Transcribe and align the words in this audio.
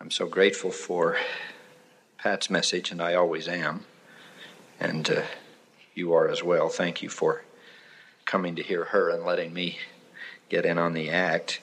I'm 0.00 0.12
so 0.12 0.26
grateful 0.26 0.70
for 0.70 1.16
Pat's 2.18 2.48
message, 2.48 2.92
and 2.92 3.02
I 3.02 3.14
always 3.14 3.48
am. 3.48 3.84
And 4.78 5.10
uh, 5.10 5.22
you 5.92 6.12
are 6.12 6.28
as 6.28 6.40
well. 6.40 6.68
Thank 6.68 7.02
you 7.02 7.08
for 7.08 7.42
coming 8.24 8.54
to 8.54 8.62
hear 8.62 8.84
her 8.84 9.10
and 9.10 9.24
letting 9.24 9.52
me 9.52 9.78
get 10.48 10.64
in 10.64 10.78
on 10.78 10.92
the 10.92 11.10
act. 11.10 11.60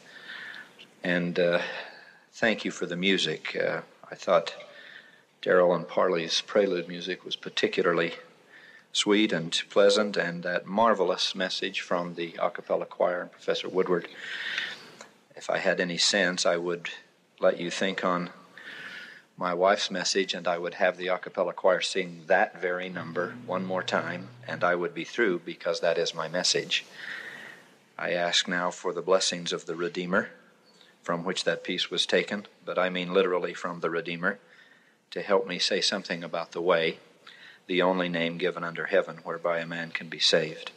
And 1.02 1.40
uh, 1.40 1.62
thank 2.34 2.66
you 2.66 2.72
for 2.72 2.86
the 2.86 2.98
music. 2.98 3.56
Uh, 3.56 3.82
I 4.12 4.16
thought 4.16 4.54
Daryl 5.42 5.74
and 5.74 5.88
Parley's 5.88 6.42
prelude 6.42 6.90
music 6.90 7.24
was 7.24 7.38
particularly 7.38 8.16
sweet 8.92 9.32
and 9.32 9.64
pleasant, 9.70 10.18
and 10.18 10.44
that 10.44 10.66
marvelous 10.66 11.36
message 11.36 11.80
from 11.80 12.16
the 12.16 12.36
a 12.38 12.50
cappella 12.50 12.86
choir 12.86 13.22
and 13.22 13.32
Professor 13.32 13.70
Woodward. 13.70 14.10
If 15.38 15.50
I 15.50 15.60
had 15.60 15.80
any 15.80 15.98
sense, 15.98 16.46
I 16.46 16.58
would 16.58 16.90
let 17.40 17.60
you 17.60 17.70
think 17.70 18.04
on 18.06 18.30
my 19.38 19.54
wife's 19.54 19.92
message, 19.92 20.34
and 20.34 20.48
I 20.48 20.58
would 20.58 20.76
have 20.76 20.96
the 20.96 21.08
a 21.08 21.18
cappella 21.18 21.52
choir 21.52 21.82
sing 21.82 22.24
that 22.28 22.62
very 22.62 22.88
number 22.88 23.36
one 23.46 23.66
more 23.66 23.84
time, 23.84 24.30
and 24.48 24.64
I 24.64 24.76
would 24.76 24.94
be 24.94 25.04
through 25.04 25.40
because 25.40 25.82
that 25.82 25.98
is 25.98 26.16
my 26.16 26.30
message. 26.30 26.86
I 27.98 28.12
ask 28.12 28.48
now 28.48 28.72
for 28.72 28.94
the 28.94 29.02
blessings 29.02 29.52
of 29.52 29.66
the 29.66 29.76
Redeemer, 29.76 30.30
from 31.04 31.26
which 31.26 31.44
that 31.44 31.64
piece 31.64 31.92
was 31.92 32.06
taken, 32.06 32.48
but 32.64 32.80
I 32.80 32.90
mean 32.90 33.14
literally 33.14 33.54
from 33.54 33.82
the 33.82 33.90
Redeemer, 33.90 34.40
to 35.12 35.22
help 35.22 35.48
me 35.48 35.60
say 35.60 35.82
something 35.82 36.24
about 36.24 36.54
the 36.54 36.62
way, 36.62 37.00
the 37.68 37.82
only 37.82 38.08
name 38.08 38.38
given 38.38 38.64
under 38.64 38.86
heaven 38.86 39.18
whereby 39.24 39.60
a 39.60 39.66
man 39.66 39.92
can 39.92 40.08
be 40.08 40.20
saved. 40.20 40.72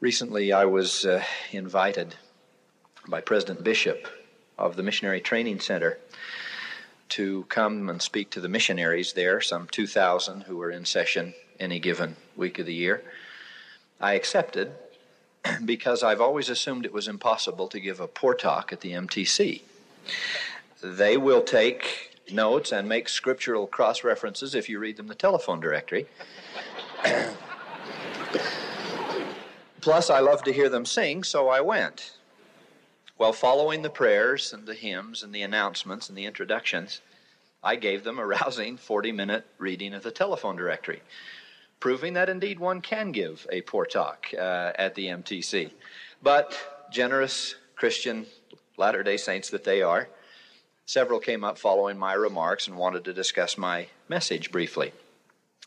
Recently, 0.00 0.52
I 0.52 0.64
was 0.64 1.04
uh, 1.04 1.22
invited 1.52 2.16
by 3.08 3.20
President 3.20 3.64
Bishop 3.64 4.08
of 4.58 4.76
the 4.76 4.82
Missionary 4.82 5.20
Training 5.20 5.60
Center 5.60 5.98
to 7.10 7.44
come 7.48 7.88
and 7.88 8.00
speak 8.00 8.30
to 8.30 8.40
the 8.40 8.48
missionaries 8.48 9.12
there, 9.12 9.40
some 9.40 9.66
2,000 9.68 10.42
who 10.42 10.56
were 10.56 10.70
in 10.70 10.84
session 10.84 11.34
any 11.60 11.78
given 11.78 12.16
week 12.36 12.58
of 12.58 12.66
the 12.66 12.74
year. 12.74 13.02
I 14.00 14.14
accepted 14.14 14.72
because 15.64 16.02
I've 16.02 16.20
always 16.20 16.48
assumed 16.48 16.86
it 16.86 16.92
was 16.92 17.08
impossible 17.08 17.68
to 17.68 17.80
give 17.80 18.00
a 18.00 18.06
poor 18.06 18.34
talk 18.34 18.72
at 18.72 18.80
the 18.80 18.92
MTC. 18.92 19.62
They 20.82 21.16
will 21.16 21.42
take 21.42 22.16
notes 22.32 22.72
and 22.72 22.88
make 22.88 23.08
scriptural 23.08 23.66
cross 23.66 24.04
references 24.04 24.54
if 24.54 24.68
you 24.68 24.78
read 24.78 24.96
them 24.96 25.08
the 25.08 25.14
telephone 25.14 25.60
directory. 25.60 26.06
Plus, 29.80 30.10
I 30.10 30.20
love 30.20 30.44
to 30.44 30.52
hear 30.52 30.68
them 30.68 30.86
sing, 30.86 31.24
so 31.24 31.48
I 31.48 31.60
went. 31.60 32.12
While 33.22 33.32
following 33.32 33.82
the 33.82 33.88
prayers 33.88 34.52
and 34.52 34.66
the 34.66 34.74
hymns 34.74 35.22
and 35.22 35.32
the 35.32 35.42
announcements 35.42 36.08
and 36.08 36.18
the 36.18 36.24
introductions, 36.24 37.00
I 37.62 37.76
gave 37.76 38.02
them 38.02 38.18
a 38.18 38.26
rousing 38.26 38.76
40 38.76 39.12
minute 39.12 39.46
reading 39.58 39.94
of 39.94 40.02
the 40.02 40.10
telephone 40.10 40.56
directory, 40.56 41.02
proving 41.78 42.14
that 42.14 42.28
indeed 42.28 42.58
one 42.58 42.80
can 42.80 43.12
give 43.12 43.46
a 43.52 43.60
poor 43.60 43.86
talk 43.86 44.26
uh, 44.36 44.72
at 44.74 44.96
the 44.96 45.06
MTC. 45.06 45.70
But 46.20 46.88
generous 46.90 47.54
Christian 47.76 48.26
Latter 48.76 49.04
day 49.04 49.18
Saints 49.18 49.50
that 49.50 49.62
they 49.62 49.82
are, 49.82 50.08
several 50.84 51.20
came 51.20 51.44
up 51.44 51.58
following 51.58 51.96
my 51.96 52.14
remarks 52.14 52.66
and 52.66 52.76
wanted 52.76 53.04
to 53.04 53.14
discuss 53.14 53.56
my 53.56 53.86
message 54.08 54.50
briefly. 54.50 54.92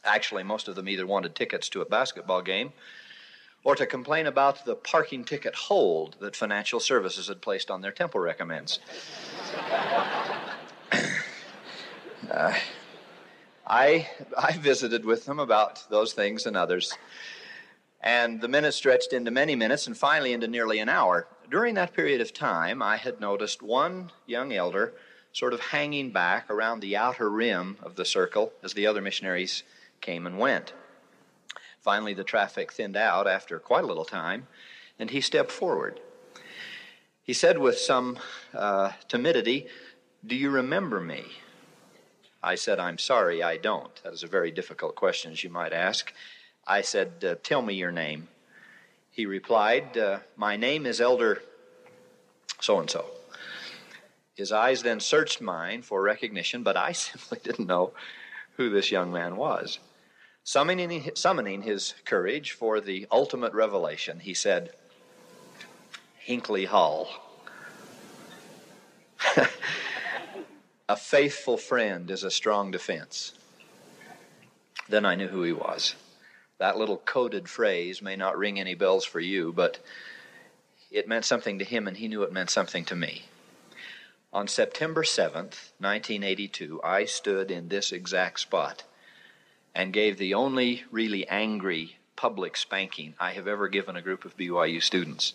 Actually, 0.04 0.44
most 0.44 0.68
of 0.68 0.76
them 0.76 0.90
either 0.90 1.08
wanted 1.08 1.34
tickets 1.36 1.70
to 1.70 1.80
a 1.80 1.86
basketball 1.86 2.42
game 2.42 2.74
or 3.66 3.76
to 3.76 3.86
complain 3.86 4.28
about 4.28 4.64
the 4.64 4.76
parking 4.76 5.26
ticket 5.26 5.56
hold 5.56 6.16
that 6.22 6.36
financial 6.36 6.80
services 6.80 7.28
had 7.28 7.42
placed 7.42 7.70
on 7.72 7.82
their 7.82 7.92
temple 7.92 8.22
recommends. 8.22 8.80
uh, 12.32 12.54
I, 13.68 14.08
I 14.38 14.52
visited 14.58 15.04
with 15.04 15.26
them 15.26 15.40
about 15.40 15.90
those 15.90 16.14
things 16.14 16.46
and 16.46 16.56
others. 16.56 16.96
And 18.02 18.40
the 18.40 18.48
minutes 18.48 18.78
stretched 18.78 19.14
into 19.14 19.32
many 19.32 19.56
minutes 19.56 19.88
and 19.88 19.98
finally 19.98 20.32
into 20.32 20.48
nearly 20.48 20.78
an 20.78 20.88
hour. 20.88 21.28
During 21.50 21.74
that 21.74 21.94
period 21.94 22.22
of 22.22 22.34
time, 22.34 22.84
I 22.84 22.98
had 22.98 23.20
noticed 23.20 23.64
one 23.64 24.12
young 24.28 24.54
elder 24.54 24.94
sort 25.34 25.54
of 25.54 25.60
hanging 25.60 26.12
back 26.12 26.52
around 26.52 26.82
the 26.82 26.96
outer 26.96 27.32
rim 27.32 27.78
of 27.82 27.96
the 27.96 28.06
circle 28.06 28.54
as 28.62 28.74
the 28.74 28.86
other 28.86 29.02
missionaries 29.02 29.64
came 30.02 30.28
and 30.28 30.38
went. 30.38 30.74
Finally, 31.86 32.16
the 32.16 32.24
traffic 32.24 32.74
thinned 32.74 32.98
out 32.98 33.28
after 33.28 33.60
quite 33.60 33.84
a 33.84 33.88
little 33.88 34.06
time, 34.06 34.48
and 34.98 35.12
he 35.12 35.22
stepped 35.22 35.52
forward. 35.52 36.00
He 37.22 37.32
said 37.32 37.60
with 37.60 37.78
some 37.78 38.18
uh, 38.56 38.94
timidity, 39.08 39.68
Do 40.26 40.36
you 40.36 40.50
remember 40.50 41.00
me? 41.00 41.26
I 42.42 42.56
said, 42.56 42.80
I'm 42.80 42.98
sorry, 42.98 43.44
I 43.44 43.58
don't. 43.58 43.96
That 44.02 44.14
is 44.14 44.24
a 44.24 44.28
very 44.28 44.50
difficult 44.50 44.96
question, 44.96 45.32
as 45.32 45.44
you 45.44 45.52
might 45.52 45.74
ask. 45.74 46.12
I 46.66 46.82
said, 46.82 47.24
uh, 47.24 47.36
Tell 47.44 47.62
me 47.62 47.76
your 47.76 47.92
name. 47.92 48.30
He 49.12 49.28
replied, 49.28 49.96
uh, 49.96 50.22
My 50.36 50.58
name 50.58 50.88
is 50.88 51.00
Elder 51.00 51.44
so 52.62 52.80
and 52.80 52.90
so. 52.90 53.06
His 54.34 54.52
eyes 54.52 54.82
then 54.82 55.00
searched 55.00 55.40
mine 55.40 55.84
for 55.84 56.02
recognition, 56.02 56.64
but 56.64 56.78
I 56.78 56.92
simply 57.10 57.38
didn't 57.44 57.68
know 57.68 57.94
who 58.58 58.72
this 58.72 58.90
young 58.90 59.12
man 59.12 59.36
was. 59.36 59.78
Summoning, 60.48 61.10
summoning 61.16 61.64
his 61.64 61.96
courage 62.06 62.52
for 62.52 62.80
the 62.80 63.08
ultimate 63.12 63.52
revelation, 63.54 64.20
he 64.20 64.36
said, 64.36 64.70
Hinckley 66.20 66.66
Hall. 66.66 67.10
a 70.88 70.96
faithful 70.96 71.58
friend 71.58 72.12
is 72.12 72.24
a 72.24 72.30
strong 72.30 72.70
defense. 72.70 73.34
Then 74.88 75.04
I 75.04 75.16
knew 75.16 75.30
who 75.30 75.42
he 75.42 75.52
was. 75.52 75.96
That 76.60 76.78
little 76.78 76.98
coded 76.98 77.50
phrase 77.50 78.04
may 78.04 78.16
not 78.16 78.38
ring 78.38 78.60
any 78.60 78.76
bells 78.76 79.04
for 79.04 79.20
you, 79.20 79.52
but 79.52 79.80
it 80.92 81.08
meant 81.08 81.26
something 81.26 81.58
to 81.58 81.66
him, 81.66 81.88
and 81.88 81.98
he 81.98 82.08
knew 82.08 82.22
it 82.22 82.32
meant 82.32 82.52
something 82.52 82.86
to 82.86 82.96
me. 82.96 83.26
On 84.32 84.48
September 84.48 85.02
7th, 85.02 85.72
1982, 85.80 86.82
I 86.84 87.06
stood 87.06 87.50
in 87.50 87.70
this 87.70 87.92
exact 87.92 88.42
spot 88.42 88.84
and 89.76 89.92
gave 89.92 90.18
the 90.18 90.34
only 90.34 90.86
really 90.90 91.28
angry 91.28 91.98
public 92.16 92.56
spanking 92.56 93.14
I 93.20 93.34
have 93.34 93.48
ever 93.48 93.68
given 93.68 93.98
a 93.98 94.02
group 94.02 94.24
of 94.24 94.38
BYU 94.38 94.82
students. 94.82 95.34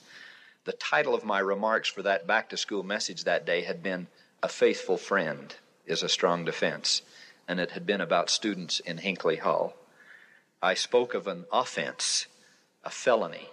The 0.64 0.72
title 0.72 1.14
of 1.14 1.24
my 1.24 1.38
remarks 1.38 1.88
for 1.88 2.02
that 2.02 2.26
back 2.26 2.48
to 2.48 2.56
school 2.56 2.82
message 2.82 3.24
that 3.24 3.44
day 3.44 3.62
had 3.62 3.82
been 3.82 4.06
A 4.42 4.48
Faithful 4.48 4.96
Friend 4.96 5.54
is 5.84 6.02
a 6.02 6.08
Strong 6.08 6.46
Defense, 6.46 7.02
and 7.46 7.60
it 7.60 7.72
had 7.72 7.86
been 7.86 8.00
about 8.00 8.30
students 8.30 8.80
in 8.80 8.98
Hinckley 8.98 9.36
Hall. 9.36 9.74
I 10.62 10.74
spoke 10.74 11.12
of 11.12 11.26
an 11.26 11.44
offense, 11.52 12.26
a 12.82 12.90
felony, 12.90 13.48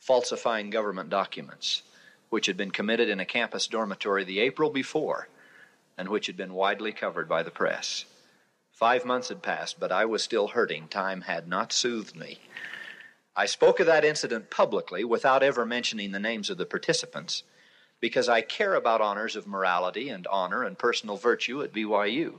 falsifying 0.00 0.70
government 0.70 1.08
documents, 1.08 1.82
which 2.30 2.46
had 2.46 2.56
been 2.56 2.70
committed 2.70 3.08
in 3.08 3.20
a 3.20 3.24
campus 3.24 3.66
dormitory 3.68 4.24
the 4.24 4.40
April 4.40 4.70
before 4.70 5.28
and 5.96 6.08
which 6.08 6.26
had 6.26 6.36
been 6.36 6.54
widely 6.54 6.92
covered 6.92 7.28
by 7.28 7.42
the 7.42 7.50
press. 7.50 8.06
Five 8.80 9.04
months 9.04 9.28
had 9.28 9.42
passed, 9.42 9.78
but 9.78 9.92
I 9.92 10.06
was 10.06 10.22
still 10.22 10.48
hurting. 10.48 10.88
Time 10.88 11.20
had 11.20 11.46
not 11.46 11.70
soothed 11.70 12.16
me. 12.16 12.38
I 13.36 13.44
spoke 13.44 13.78
of 13.78 13.84
that 13.84 14.06
incident 14.06 14.48
publicly 14.48 15.04
without 15.04 15.42
ever 15.42 15.66
mentioning 15.66 16.12
the 16.12 16.18
names 16.18 16.48
of 16.48 16.56
the 16.56 16.64
participants 16.64 17.42
because 18.00 18.26
I 18.26 18.40
care 18.40 18.74
about 18.74 19.02
honors 19.02 19.36
of 19.36 19.46
morality 19.46 20.08
and 20.08 20.26
honor 20.28 20.64
and 20.64 20.78
personal 20.78 21.18
virtue 21.18 21.62
at 21.62 21.74
BYU. 21.74 22.38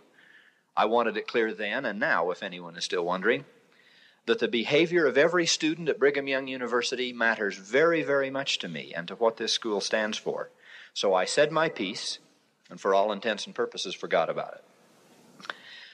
I 0.76 0.86
wanted 0.86 1.16
it 1.16 1.28
clear 1.28 1.54
then 1.54 1.86
and 1.86 2.00
now, 2.00 2.32
if 2.32 2.42
anyone 2.42 2.76
is 2.76 2.86
still 2.86 3.06
wondering, 3.06 3.46
that 4.26 4.40
the 4.40 4.48
behavior 4.48 5.06
of 5.06 5.20
every 5.20 5.46
student 5.46 5.90
at 5.90 6.00
Brigham 6.00 6.28
Young 6.28 6.48
University 6.48 7.14
matters 7.14 7.58
very, 7.58 8.02
very 8.02 8.32
much 8.32 8.58
to 8.58 8.68
me 8.68 8.94
and 8.96 9.08
to 9.10 9.14
what 9.14 9.38
this 9.38 9.54
school 9.54 9.80
stands 9.80 10.18
for. 10.18 10.50
So 10.96 11.14
I 11.14 11.26
said 11.26 11.52
my 11.52 11.70
piece, 11.70 12.18
and 12.68 12.82
for 12.82 12.96
all 12.96 13.12
intents 13.12 13.46
and 13.46 13.54
purposes, 13.54 13.94
forgot 13.94 14.28
about 14.28 14.56
it. 14.56 14.64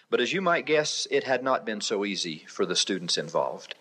But 0.09 0.21
as 0.21 0.31
you 0.31 0.41
might 0.41 0.65
guess, 0.65 1.07
it 1.11 1.25
had 1.25 1.43
not 1.43 1.65
been 1.65 1.81
so 1.81 2.05
easy 2.05 2.45
for 2.47 2.65
the 2.65 2.75
students 2.75 3.17
involved. 3.17 3.75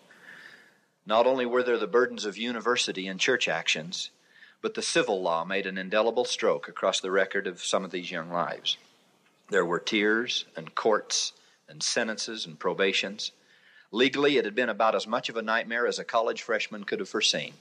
Not 1.05 1.25
only 1.25 1.45
were 1.45 1.63
there 1.63 1.77
the 1.77 1.87
burdens 1.87 2.25
of 2.25 2.37
university 2.37 3.07
and 3.07 3.19
church 3.19 3.47
actions, 3.47 4.09
but 4.61 4.73
the 4.73 4.81
civil 4.81 5.21
law 5.21 5.45
made 5.45 5.65
an 5.65 5.77
indelible 5.77 6.25
stroke 6.25 6.67
across 6.67 6.99
the 6.99 7.11
record 7.11 7.47
of 7.47 7.63
some 7.63 7.85
of 7.85 7.91
these 7.91 8.11
young 8.11 8.29
lives. 8.29 8.77
There 9.49 9.65
were 9.65 9.79
tears 9.79 10.43
and 10.57 10.75
courts 10.75 11.31
and 11.69 11.81
sentences 11.81 12.45
and 12.45 12.59
probations. 12.59 13.31
Legally, 13.91 14.37
it 14.37 14.43
had 14.43 14.55
been 14.55 14.67
about 14.67 14.95
as 14.95 15.07
much 15.07 15.29
of 15.29 15.37
a 15.37 15.41
nightmare 15.41 15.87
as 15.87 15.99
a 15.99 16.03
college 16.03 16.41
freshman 16.41 16.83
could 16.83 16.99
have 16.99 17.07
foreseen. 17.07 17.53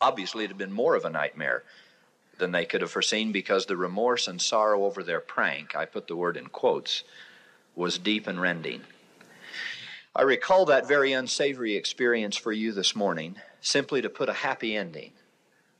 Obviously, 0.00 0.44
it 0.44 0.48
had 0.48 0.58
been 0.58 0.72
more 0.72 0.96
of 0.96 1.04
a 1.04 1.10
nightmare 1.10 1.62
than 2.38 2.50
they 2.50 2.64
could 2.64 2.80
have 2.80 2.90
foreseen 2.90 3.30
because 3.30 3.66
the 3.66 3.76
remorse 3.76 4.26
and 4.26 4.42
sorrow 4.42 4.84
over 4.84 5.04
their 5.04 5.20
prank, 5.20 5.76
I 5.76 5.84
put 5.84 6.08
the 6.08 6.16
word 6.16 6.36
in 6.36 6.46
quotes, 6.48 7.04
was 7.74 7.98
deep 7.98 8.26
and 8.26 8.40
rending. 8.40 8.82
I 10.16 10.22
recall 10.22 10.66
that 10.66 10.86
very 10.86 11.12
unsavory 11.12 11.74
experience 11.74 12.36
for 12.36 12.52
you 12.52 12.72
this 12.72 12.94
morning 12.94 13.36
simply 13.60 14.00
to 14.02 14.08
put 14.08 14.28
a 14.28 14.34
happy 14.34 14.76
ending 14.76 15.12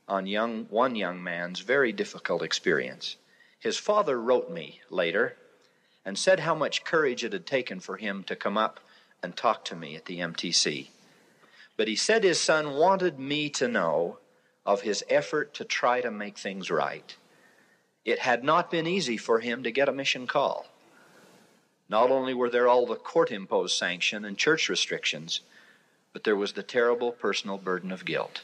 on 0.07 0.27
young, 0.27 0.65
one 0.69 0.95
young 0.95 1.23
man's 1.23 1.61
very 1.61 1.91
difficult 1.91 2.41
experience. 2.41 3.15
His 3.59 3.77
father 3.77 4.19
wrote 4.19 4.51
me 4.51 4.81
later 4.89 5.37
and 6.03 6.17
said 6.17 6.41
how 6.41 6.53
much 6.53 6.83
courage 6.83 7.23
it 7.23 7.33
had 7.33 7.45
taken 7.47 7.79
for 7.79 7.97
him 7.97 8.23
to 8.23 8.35
come 8.35 8.57
up 8.57 8.79
and 9.23 9.35
talk 9.35 9.65
to 9.65 9.75
me 9.75 9.95
at 9.95 10.05
the 10.05 10.19
MTC. 10.19 10.89
But 11.77 11.87
he 11.87 11.95
said 11.95 12.23
his 12.23 12.39
son 12.39 12.75
wanted 12.75 13.19
me 13.19 13.49
to 13.51 13.67
know 13.67 14.19
of 14.65 14.81
his 14.81 15.03
effort 15.09 15.53
to 15.55 15.65
try 15.65 16.01
to 16.01 16.11
make 16.11 16.37
things 16.37 16.69
right. 16.69 17.15
It 18.03 18.19
had 18.19 18.43
not 18.43 18.69
been 18.69 18.85
easy 18.85 19.17
for 19.17 19.39
him 19.39 19.63
to 19.63 19.71
get 19.71 19.89
a 19.89 19.93
mission 19.93 20.27
call. 20.27 20.67
Not 21.87 22.09
only 22.09 22.33
were 22.33 22.49
there 22.49 22.67
all 22.67 22.85
the 22.85 22.95
court 22.95 23.31
imposed 23.31 23.77
sanction 23.77 24.25
and 24.25 24.37
church 24.37 24.69
restrictions, 24.69 25.41
but 26.13 26.23
there 26.23 26.35
was 26.35 26.53
the 26.53 26.63
terrible 26.63 27.11
personal 27.11 27.57
burden 27.57 27.91
of 27.91 28.05
guilt. 28.05 28.41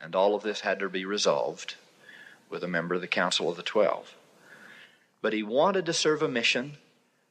And 0.00 0.14
all 0.14 0.34
of 0.34 0.42
this 0.42 0.60
had 0.60 0.78
to 0.80 0.88
be 0.88 1.04
resolved 1.04 1.76
with 2.50 2.64
a 2.64 2.68
member 2.68 2.94
of 2.94 3.00
the 3.00 3.06
Council 3.06 3.48
of 3.48 3.56
the 3.56 3.62
Twelve. 3.62 4.14
But 5.20 5.32
he 5.32 5.42
wanted 5.42 5.86
to 5.86 5.92
serve 5.92 6.22
a 6.22 6.28
mission 6.28 6.78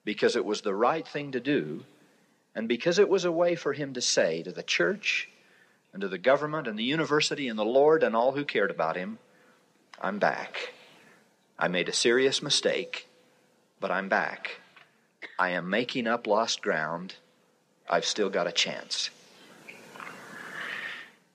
because 0.05 0.35
it 0.35 0.45
was 0.45 0.61
the 0.61 0.73
right 0.73 1.07
thing 1.07 1.31
to 1.33 1.39
do 1.39 1.83
and 2.55 2.67
because 2.67 2.99
it 2.99 3.09
was 3.09 3.25
a 3.25 3.31
way 3.31 3.55
for 3.55 3.73
him 3.73 3.93
to 3.93 4.01
say 4.01 4.43
to 4.43 4.51
the 4.51 4.63
church 4.63 5.29
and 5.93 6.01
to 6.01 6.07
the 6.07 6.17
government 6.17 6.67
and 6.67 6.77
the 6.77 6.83
university 6.83 7.47
and 7.47 7.59
the 7.59 7.65
Lord 7.65 8.03
and 8.03 8.15
all 8.15 8.31
who 8.31 8.45
cared 8.45 8.71
about 8.71 8.95
him, 8.95 9.19
I'm 10.01 10.19
back. 10.19 10.73
I 11.59 11.67
made 11.67 11.89
a 11.89 11.93
serious 11.93 12.41
mistake, 12.41 13.07
but 13.79 13.91
I'm 13.91 14.09
back. 14.09 14.60
I 15.37 15.49
am 15.49 15.69
making 15.69 16.07
up 16.07 16.27
lost 16.27 16.61
ground. 16.61 17.15
I've 17.89 18.05
still 18.05 18.29
got 18.29 18.47
a 18.47 18.51
chance. 18.51 19.09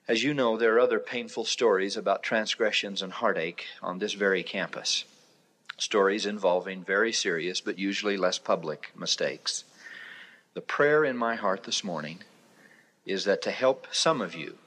As 0.08 0.22
you 0.22 0.34
know, 0.34 0.56
there 0.56 0.74
are 0.76 0.80
other 0.80 1.00
painful 1.00 1.44
stories 1.44 1.96
about 1.96 2.22
transgressions 2.22 3.02
and 3.02 3.12
heartache 3.12 3.66
on 3.82 3.98
this 3.98 4.12
very 4.12 4.44
campus. 4.44 5.04
Stories 5.78 6.26
involving 6.26 6.84
very 6.84 7.12
serious, 7.12 7.60
but 7.60 7.78
usually 7.78 8.16
less 8.16 8.38
public, 8.38 8.92
mistakes. 8.96 9.64
The 10.54 10.60
prayer 10.60 11.04
in 11.04 11.16
my 11.16 11.34
heart 11.34 11.64
this 11.64 11.82
morning 11.82 12.20
is 13.04 13.24
that 13.24 13.42
to 13.42 13.50
help 13.50 13.86
some 13.90 14.20
of 14.20 14.34
you, 14.34 14.58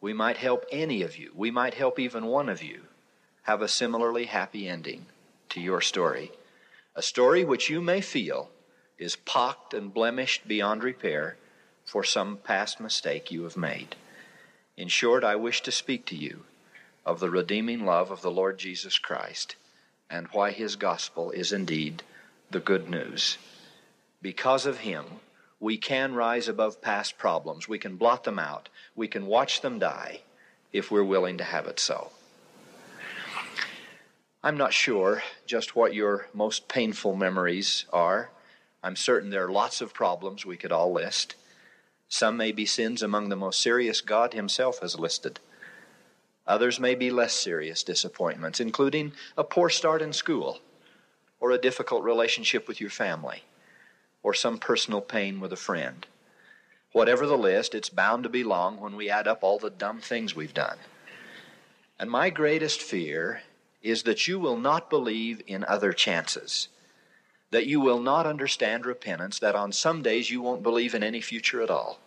we 0.00 0.12
might 0.12 0.36
help 0.36 0.64
any 0.70 1.02
of 1.02 1.16
you, 1.16 1.32
we 1.34 1.50
might 1.50 1.74
help 1.74 1.98
even 1.98 2.26
one 2.26 2.48
of 2.48 2.62
you 2.62 2.82
have 3.42 3.60
a 3.60 3.68
similarly 3.68 4.24
happy 4.26 4.68
ending 4.68 5.06
to 5.50 5.60
your 5.60 5.80
story. 5.80 6.30
A 6.96 7.02
story 7.02 7.44
which 7.44 7.68
you 7.68 7.80
may 7.80 8.00
feel 8.00 8.50
is 8.98 9.16
pocked 9.16 9.74
and 9.74 9.92
blemished 9.92 10.46
beyond 10.46 10.84
repair 10.84 11.36
for 11.84 12.04
some 12.04 12.36
past 12.36 12.78
mistake 12.80 13.32
you 13.32 13.42
have 13.42 13.56
made. 13.56 13.96
In 14.76 14.88
short, 14.88 15.24
I 15.24 15.34
wish 15.34 15.60
to 15.62 15.72
speak 15.72 16.06
to 16.06 16.16
you 16.16 16.44
of 17.04 17.20
the 17.20 17.30
redeeming 17.30 17.84
love 17.84 18.10
of 18.10 18.22
the 18.22 18.30
Lord 18.30 18.58
Jesus 18.58 18.98
Christ 18.98 19.56
and 20.08 20.28
why 20.28 20.52
his 20.52 20.76
gospel 20.76 21.30
is 21.32 21.52
indeed 21.52 22.02
the 22.50 22.60
good 22.60 22.88
news. 22.88 23.38
Because 24.22 24.64
of 24.64 24.78
him, 24.78 25.04
we 25.58 25.76
can 25.76 26.14
rise 26.14 26.46
above 26.46 26.80
past 26.80 27.18
problems. 27.18 27.68
We 27.68 27.78
can 27.78 27.96
blot 27.96 28.24
them 28.24 28.38
out. 28.38 28.68
We 28.94 29.08
can 29.08 29.26
watch 29.26 29.60
them 29.60 29.78
die 29.78 30.20
if 30.72 30.90
we're 30.90 31.04
willing 31.04 31.38
to 31.38 31.44
have 31.44 31.66
it 31.66 31.80
so. 31.80 32.10
I'm 34.44 34.58
not 34.58 34.74
sure 34.74 35.22
just 35.46 35.74
what 35.74 35.94
your 35.94 36.26
most 36.34 36.68
painful 36.68 37.16
memories 37.16 37.86
are. 37.94 38.28
I'm 38.82 38.94
certain 38.94 39.30
there 39.30 39.46
are 39.46 39.50
lots 39.50 39.80
of 39.80 39.94
problems 39.94 40.44
we 40.44 40.58
could 40.58 40.70
all 40.70 40.92
list. 40.92 41.34
Some 42.10 42.36
may 42.36 42.52
be 42.52 42.66
sins 42.66 43.02
among 43.02 43.30
the 43.30 43.36
most 43.36 43.62
serious 43.62 44.02
God 44.02 44.34
Himself 44.34 44.80
has 44.80 44.98
listed. 44.98 45.40
Others 46.46 46.78
may 46.78 46.94
be 46.94 47.10
less 47.10 47.32
serious 47.32 47.82
disappointments, 47.82 48.60
including 48.60 49.14
a 49.34 49.44
poor 49.44 49.70
start 49.70 50.02
in 50.02 50.12
school, 50.12 50.60
or 51.40 51.50
a 51.50 51.56
difficult 51.56 52.04
relationship 52.04 52.68
with 52.68 52.82
your 52.82 52.90
family, 52.90 53.44
or 54.22 54.34
some 54.34 54.58
personal 54.58 55.00
pain 55.00 55.40
with 55.40 55.54
a 55.54 55.56
friend. 55.56 56.06
Whatever 56.92 57.26
the 57.26 57.38
list, 57.38 57.74
it's 57.74 57.88
bound 57.88 58.24
to 58.24 58.28
be 58.28 58.44
long 58.44 58.78
when 58.78 58.94
we 58.94 59.08
add 59.08 59.26
up 59.26 59.42
all 59.42 59.58
the 59.58 59.70
dumb 59.70 60.00
things 60.00 60.36
we've 60.36 60.52
done. 60.52 60.76
And 61.98 62.10
my 62.10 62.28
greatest 62.28 62.82
fear 62.82 63.40
is 63.84 64.04
that 64.04 64.26
you 64.26 64.40
will 64.40 64.56
not 64.56 64.88
believe 64.88 65.42
in 65.46 65.62
other 65.68 65.92
chances, 65.92 66.68
that 67.50 67.66
you 67.66 67.78
will 67.78 68.00
not 68.00 68.26
understand 68.26 68.86
repentance, 68.86 69.38
that 69.38 69.54
on 69.54 69.70
some 69.70 70.02
days 70.02 70.30
you 70.30 70.40
won't 70.40 70.62
believe 70.62 70.94
in 70.94 71.02
any 71.04 71.20
future 71.20 71.60
at 71.60 71.70
all. 71.70 72.00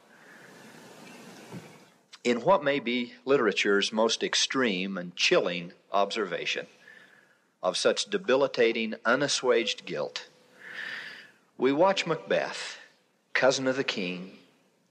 In 2.23 2.41
what 2.41 2.63
may 2.63 2.79
be 2.79 3.13
literature's 3.25 3.93
most 3.93 4.23
extreme 4.23 4.97
and 4.97 5.15
chilling 5.15 5.71
observation 5.93 6.65
of 7.61 7.77
such 7.77 8.05
debilitating, 8.05 8.95
unassuaged 9.05 9.85
guilt, 9.85 10.27
we 11.59 11.71
watch 11.71 12.07
Macbeth, 12.07 12.79
cousin 13.33 13.67
of 13.67 13.75
the 13.75 13.83
king, 13.83 14.31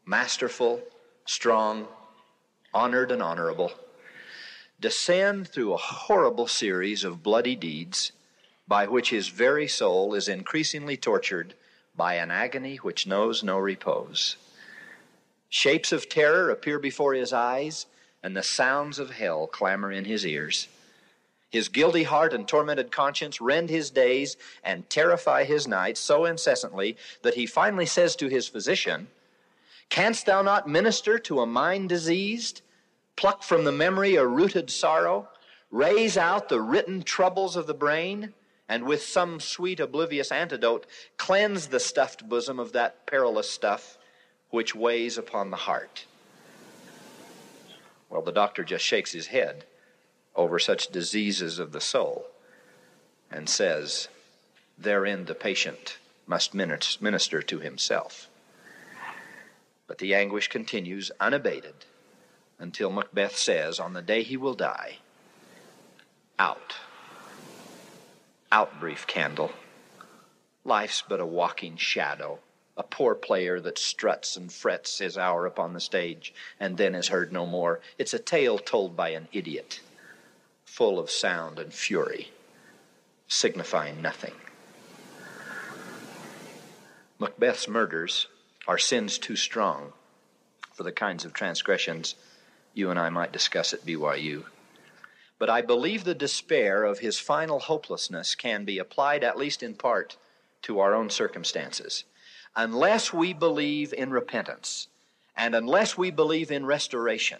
masterful, 0.05 0.81
strong, 1.25 1.89
honored, 2.73 3.11
and 3.11 3.23
honorable, 3.23 3.73
descend 4.81 5.49
through 5.49 5.73
a 5.73 5.78
horrible 5.78 6.46
series 6.46 7.05
of 7.05 7.23
bloody 7.23 7.56
deeds 7.56 8.12
by 8.69 8.87
which 8.87 9.11
his 9.11 9.28
very 9.28 9.69
soul 9.69 10.14
is 10.14 10.28
increasingly 10.28 10.96
tortured 10.96 11.55
by 11.96 12.14
an 12.14 12.31
agony 12.31 12.76
which 12.76 13.06
knows 13.06 13.43
no 13.43 13.58
repose. 13.58 14.37
Shapes 15.49 15.93
of 15.93 16.08
terror 16.08 16.50
appear 16.50 16.78
before 16.78 17.14
his 17.14 17.32
eyes, 17.32 17.87
and 18.23 18.37
the 18.37 18.43
sounds 18.43 18.99
of 18.99 19.11
hell 19.11 19.46
clamor 19.46 19.93
in 19.93 20.05
his 20.05 20.26
ears. 20.26 20.69
His 21.49 21.69
guilty 21.69 22.02
heart 22.02 22.34
and 22.34 22.46
tormented 22.46 22.90
conscience 22.90 23.40
rend 23.40 23.70
his 23.70 23.90
days 23.90 24.37
and 24.64 24.90
terrify 24.90 25.44
his 25.44 25.69
nights 25.69 26.00
so 26.00 26.25
incessantly 26.25 26.96
that 27.22 27.34
he 27.34 27.46
finally 27.46 27.87
says 27.87 28.17
to 28.17 28.29
his 28.29 28.49
physician, 28.49 29.06
Canst 29.88 30.26
thou 30.26 30.43
not 30.43 30.69
minister 30.69 31.19
to 31.20 31.40
a 31.40 31.46
mind 31.46 31.88
diseased? 31.88 32.62
Pluck 33.17 33.43
from 33.43 33.65
the 33.65 33.73
memory 33.73 34.17
a 34.17 34.27
rooted 34.27 34.71
sorrow? 34.71 35.29
Raze 35.71 36.17
out 36.17 36.49
the 36.49 36.61
written 36.61 37.03
troubles 37.03 37.57
of 37.57 37.67
the 37.67 37.75
brain? 37.75 38.35
And 38.69 38.85
with 38.85 39.03
some 39.03 39.41
sweet 39.41 39.81
oblivious 39.81 40.31
antidote, 40.31 40.87
cleanse 41.17 41.69
the 41.69 41.81
stuffed 41.81 42.29
bosom 42.29 42.59
of 42.59 42.73
that 42.73 43.07
perilous 43.07 43.51
stuff 43.51 43.97
which 44.51 44.75
weighs 44.75 45.17
upon 45.17 45.51
the 45.51 45.57
heart. 45.57 46.05
Well, 48.11 48.23
the 48.23 48.33
doctor 48.33 48.65
just 48.65 48.85
shakes 48.85 49.13
his 49.13 49.29
head 49.29 49.65
over 50.35 50.59
such 50.59 50.89
diseases 50.89 51.59
of 51.59 51.73
the 51.73 51.81
soul 51.81 52.27
and 53.31 53.49
says, 53.49 54.09
Therein 54.77 55.25
the 55.25 55.35
patient 55.35 55.99
must 56.27 56.55
minister 56.55 57.43
to 57.43 57.58
himself. 57.61 58.29
But 59.87 59.99
the 59.99 60.15
anguish 60.15 60.49
continues 60.49 61.11
unabated 61.20 61.87
until 62.58 62.91
Macbeth 62.91 63.36
says, 63.36 63.79
On 63.79 63.93
the 63.93 64.03
day 64.03 64.22
he 64.22 64.36
will 64.36 64.55
die, 64.55 64.98
Out. 66.39 66.77
Out, 68.53 68.79
brief 68.81 69.06
candle. 69.06 69.53
Life's 70.65 71.03
but 71.06 71.20
a 71.20 71.27
walking 71.27 71.77
shadow, 71.77 72.39
a 72.77 72.82
poor 72.82 73.15
player 73.15 73.60
that 73.60 73.79
struts 73.79 74.36
and 74.36 74.53
frets 74.53 74.98
his 74.98 75.17
hour 75.17 75.46
upon 75.46 75.72
the 75.72 75.81
stage 75.81 76.34
and 76.58 76.77
then 76.77 76.94
is 76.94 77.08
heard 77.08 77.32
no 77.32 77.46
more. 77.46 77.81
It's 77.98 78.15
a 78.15 78.19
tale 78.19 78.58
told 78.58 78.96
by 78.96 79.10
an 79.10 79.29
idiot 79.32 79.81
full 80.65 80.98
of 80.98 81.10
sound 81.10 81.58
and 81.58 81.72
fury, 81.72 82.31
signifying 83.29 84.03
nothing. 84.03 84.34
Macbeth's 87.19 87.67
murders 87.67 88.27
are 88.69 88.77
sins 88.77 89.17
too 89.17 89.36
strong 89.36 89.93
for 90.75 90.82
the 90.82 90.93
kinds 90.93 91.25
of 91.25 91.32
transgressions 91.32 92.15
you 92.77 92.91
and 92.91 92.99
I 92.99 93.09
might 93.09 93.33
discuss 93.33 93.73
at 93.73 93.87
BYU. 93.87 94.45
But 95.39 95.51
I 95.51 95.63
believe 95.63 96.05
the 96.05 96.15
despair 96.15 96.85
of 96.85 96.99
his 96.99 97.19
final 97.19 97.59
hopelessness 97.59 98.35
can 98.35 98.65
be 98.65 98.79
applied, 98.79 99.25
at 99.25 99.39
least 99.39 99.63
in 99.63 99.75
part, 99.75 100.17
to 100.63 100.81
our 100.81 100.95
own 100.95 101.11
circumstances. 101.11 102.05
Unless 102.55 103.13
we 103.13 103.33
believe 103.33 103.93
in 103.93 104.11
repentance, 104.11 104.89
and 105.37 105.55
unless 105.55 105.97
we 105.97 106.11
believe 106.11 106.51
in 106.51 106.67
restoration, 106.67 107.39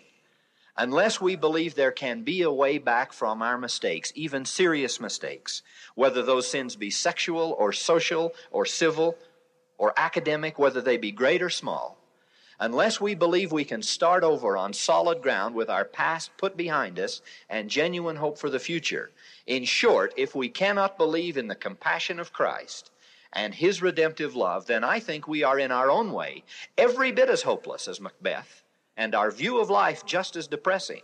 Unless 0.79 1.23
we 1.23 1.37
believe 1.37 1.75
there 1.75 1.93
can 1.93 2.23
be 2.23 2.43
a 2.43 2.53
way 2.53 2.77
back 2.77 3.15
from 3.15 3.41
our 3.41 3.57
mistakes, 3.57 4.13
even 4.15 4.45
serious 4.45 5.01
mistakes, 5.01 5.63
whether 5.95 6.23
those 6.23 6.47
sins 6.47 6.77
be 6.77 6.91
sexual 6.91 7.57
or 7.59 7.73
social 7.73 8.35
or 8.51 8.67
civil 8.67 9.17
or 9.79 9.95
academic, 9.97 10.59
whether 10.59 10.83
they 10.83 10.99
be 10.99 11.13
great 11.13 11.41
or 11.41 11.49
small, 11.49 11.97
unless 12.59 13.01
we 13.01 13.15
believe 13.15 13.53
we 13.53 13.65
can 13.65 13.83
start 13.83 14.25
over 14.25 14.57
on 14.57 14.73
solid 14.73 15.23
ground 15.23 15.55
with 15.55 15.69
our 15.69 15.85
past 15.85 16.31
put 16.37 16.57
behind 16.57 16.99
us 16.99 17.21
and 17.51 17.71
genuine 17.71 18.17
hope 18.17 18.39
for 18.39 18.51
the 18.51 18.59
future, 18.59 19.11
in 19.47 19.65
short, 19.65 20.13
if 20.17 20.35
we 20.35 20.49
cannot 20.49 20.99
believe 20.99 21.37
in 21.37 21.49
the 21.49 21.55
compassion 21.55 22.19
of 22.19 22.33
Christ 22.33 22.91
and 23.33 23.55
his 23.55 23.83
redemptive 23.83 24.35
love, 24.35 24.67
then 24.67 24.83
I 24.83 25.01
think 25.01 25.29
we 25.29 25.43
are 25.43 25.59
in 25.59 25.71
our 25.71 25.91
own 25.91 26.13
way 26.13 26.45
every 26.79 27.13
bit 27.13 27.29
as 27.29 27.43
hopeless 27.43 27.89
as 27.89 28.01
Macbeth 28.01 28.63
and 28.97 29.15
our 29.15 29.31
view 29.31 29.61
of 29.61 29.71
life 29.71 30.07
just 30.07 30.37
as 30.37 30.47
depressing. 30.47 31.03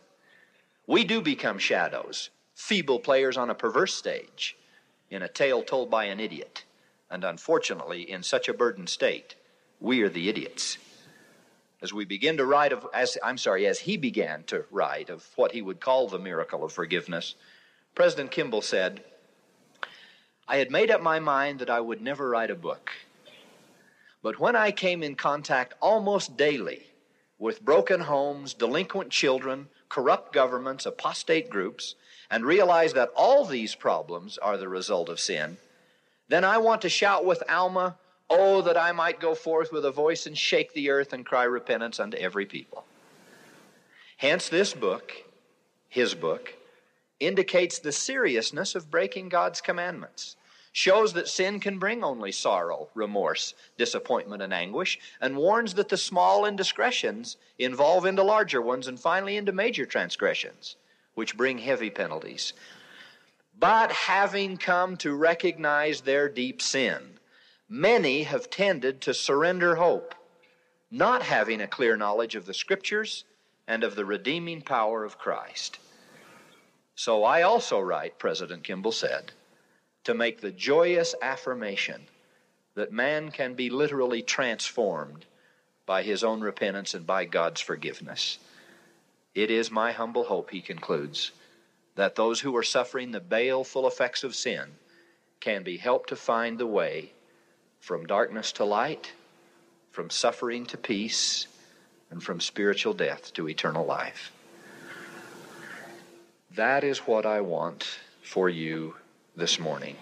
We 0.86 1.04
do 1.04 1.20
become 1.20 1.58
shadows, 1.58 2.30
feeble 2.54 2.98
players 2.98 3.36
on 3.36 3.50
a 3.50 3.54
perverse 3.54 3.94
stage, 3.94 4.56
in 5.10 5.22
a 5.22 5.28
tale 5.28 5.62
told 5.62 5.90
by 5.90 6.04
an 6.04 6.18
idiot. 6.18 6.64
And 7.10 7.24
unfortunately, 7.24 8.10
in 8.10 8.22
such 8.22 8.48
a 8.48 8.54
burdened 8.54 8.88
state, 8.88 9.34
we 9.80 10.00
are 10.02 10.08
the 10.08 10.28
idiots. 10.30 10.78
As 11.82 11.92
we 11.92 12.04
begin 12.04 12.36
to 12.36 12.46
write 12.46 12.72
of, 12.72 12.86
as 12.94 13.18
I'm 13.24 13.36
sorry, 13.36 13.66
as 13.66 13.80
he 13.80 13.96
began 13.96 14.44
to 14.44 14.64
write 14.70 15.10
of 15.10 15.28
what 15.34 15.50
he 15.50 15.60
would 15.60 15.80
call 15.80 16.06
the 16.06 16.18
miracle 16.18 16.62
of 16.62 16.72
forgiveness, 16.72 17.34
President 17.96 18.30
Kimball 18.30 18.62
said, 18.62 19.02
I 20.46 20.58
had 20.58 20.70
made 20.70 20.92
up 20.92 21.02
my 21.02 21.18
mind 21.18 21.58
that 21.58 21.70
I 21.70 21.80
would 21.80 22.00
never 22.00 22.30
write 22.30 22.52
a 22.52 22.54
book. 22.54 22.92
But 24.22 24.38
when 24.38 24.54
I 24.54 24.70
came 24.70 25.02
in 25.02 25.16
contact 25.16 25.74
almost 25.80 26.36
daily 26.36 26.86
with 27.36 27.64
broken 27.64 28.02
homes, 28.02 28.54
delinquent 28.54 29.10
children, 29.10 29.68
corrupt 29.88 30.32
governments, 30.32 30.86
apostate 30.86 31.50
groups, 31.50 31.96
and 32.30 32.44
realized 32.44 32.94
that 32.94 33.10
all 33.16 33.44
these 33.44 33.74
problems 33.74 34.38
are 34.38 34.56
the 34.56 34.68
result 34.68 35.08
of 35.08 35.18
sin, 35.18 35.56
then 36.28 36.44
I 36.44 36.58
want 36.58 36.82
to 36.82 36.88
shout 36.88 37.24
with 37.24 37.42
Alma, 37.50 37.96
Oh, 38.34 38.62
that 38.62 38.78
I 38.78 38.92
might 38.92 39.20
go 39.20 39.34
forth 39.34 39.72
with 39.72 39.84
a 39.84 39.90
voice 39.90 40.24
and 40.24 40.36
shake 40.38 40.72
the 40.72 40.88
earth 40.88 41.12
and 41.12 41.26
cry 41.26 41.44
repentance 41.44 42.00
unto 42.00 42.16
every 42.16 42.46
people. 42.46 42.86
Hence, 44.16 44.48
this 44.48 44.72
book, 44.72 45.12
his 45.90 46.14
book, 46.14 46.54
indicates 47.20 47.78
the 47.78 47.92
seriousness 47.92 48.74
of 48.74 48.90
breaking 48.90 49.28
God's 49.28 49.60
commandments, 49.60 50.36
shows 50.72 51.12
that 51.12 51.28
sin 51.28 51.60
can 51.60 51.78
bring 51.78 52.02
only 52.02 52.32
sorrow, 52.32 52.88
remorse, 52.94 53.52
disappointment, 53.76 54.40
and 54.40 54.54
anguish, 54.54 54.98
and 55.20 55.36
warns 55.36 55.74
that 55.74 55.90
the 55.90 55.98
small 55.98 56.46
indiscretions 56.46 57.36
involve 57.58 58.06
into 58.06 58.22
larger 58.22 58.62
ones 58.62 58.88
and 58.88 58.98
finally 58.98 59.36
into 59.36 59.52
major 59.52 59.84
transgressions, 59.84 60.76
which 61.16 61.36
bring 61.36 61.58
heavy 61.58 61.90
penalties. 61.90 62.54
But 63.58 63.92
having 63.92 64.56
come 64.56 64.96
to 64.98 65.14
recognize 65.14 66.00
their 66.00 66.30
deep 66.30 66.62
sin, 66.62 67.18
many 67.72 68.24
have 68.24 68.50
tended 68.50 69.00
to 69.00 69.14
surrender 69.14 69.76
hope, 69.76 70.14
not 70.90 71.22
having 71.22 71.58
a 71.62 71.66
clear 71.66 71.96
knowledge 71.96 72.34
of 72.34 72.44
the 72.44 72.52
Scriptures 72.52 73.24
and 73.66 73.82
of 73.82 73.96
the 73.96 74.04
redeeming 74.04 74.60
power 74.60 75.04
of 75.04 75.16
Christ. 75.16 75.78
So 76.94 77.24
I 77.24 77.40
also 77.40 77.80
write, 77.80 78.18
President 78.18 78.62
Kimball 78.62 78.92
said, 78.92 79.32
to 80.04 80.12
make 80.12 80.42
the 80.42 80.50
joyous 80.50 81.14
affirmation 81.22 82.02
that 82.74 82.92
man 82.92 83.30
can 83.30 83.54
be 83.54 83.70
literally 83.70 84.20
transformed 84.20 85.24
by 85.86 86.02
his 86.02 86.22
own 86.22 86.42
repentance 86.42 86.92
and 86.92 87.06
by 87.06 87.24
God's 87.24 87.62
forgiveness. 87.62 88.38
It 89.34 89.50
is 89.50 89.70
my 89.70 89.92
humble 89.92 90.24
hope, 90.24 90.50
he 90.50 90.60
concludes, 90.60 91.32
that 91.94 92.16
those 92.16 92.40
who 92.40 92.54
are 92.54 92.62
suffering 92.62 93.12
the 93.12 93.20
baleful 93.20 93.86
effects 93.86 94.24
of 94.24 94.34
sin 94.34 94.72
can 95.40 95.62
be 95.62 95.78
helped 95.78 96.10
to 96.10 96.16
find 96.16 96.58
the 96.58 96.66
way 96.66 97.12
from 97.82 98.06
darkness 98.06 98.52
to 98.52 98.64
light, 98.64 99.10
from 99.90 100.08
suffering 100.08 100.64
to 100.64 100.76
peace, 100.76 101.48
and 102.12 102.22
from 102.22 102.40
spiritual 102.40 102.94
death 102.94 103.32
to 103.34 103.48
eternal 103.48 103.84
life. 103.84 104.30
That 106.54 106.84
is 106.84 107.00
what 107.00 107.26
I 107.26 107.40
want 107.40 107.98
for 108.22 108.48
you 108.48 108.94
this 109.34 109.58
morning. 109.58 109.96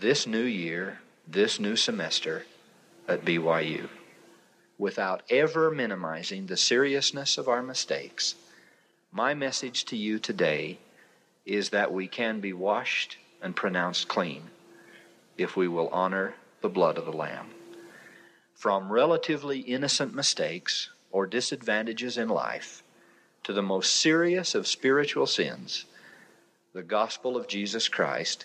This 0.00 0.26
new 0.26 0.42
year, 0.42 0.98
this 1.28 1.60
new 1.60 1.76
semester 1.76 2.44
at 3.06 3.24
BYU, 3.24 3.88
without 4.76 5.22
ever 5.30 5.70
minimizing 5.70 6.46
the 6.46 6.56
seriousness 6.56 7.38
of 7.38 7.46
our 7.46 7.62
mistakes, 7.62 8.34
my 9.12 9.34
message 9.34 9.84
to 9.84 9.96
you 9.96 10.18
today 10.18 10.78
is 11.44 11.70
that 11.70 11.92
we 11.92 12.08
can 12.08 12.40
be 12.40 12.52
washed 12.52 13.18
and 13.40 13.54
pronounced 13.54 14.08
clean 14.08 14.50
if 15.38 15.56
we 15.56 15.68
will 15.68 15.88
honor 15.90 16.34
the 16.60 16.68
blood 16.68 16.98
of 16.98 17.04
the 17.04 17.12
Lamb. 17.12 17.50
From 18.54 18.92
relatively 18.92 19.60
innocent 19.60 20.14
mistakes 20.14 20.90
or 21.10 21.26
disadvantages 21.26 22.16
in 22.18 22.28
life, 22.28 22.82
to 23.44 23.52
the 23.52 23.62
most 23.62 23.94
serious 23.94 24.54
of 24.54 24.66
spiritual 24.66 25.26
sins, 25.26 25.84
the 26.72 26.82
gospel 26.82 27.36
of 27.36 27.48
Jesus 27.48 27.88
Christ 27.88 28.44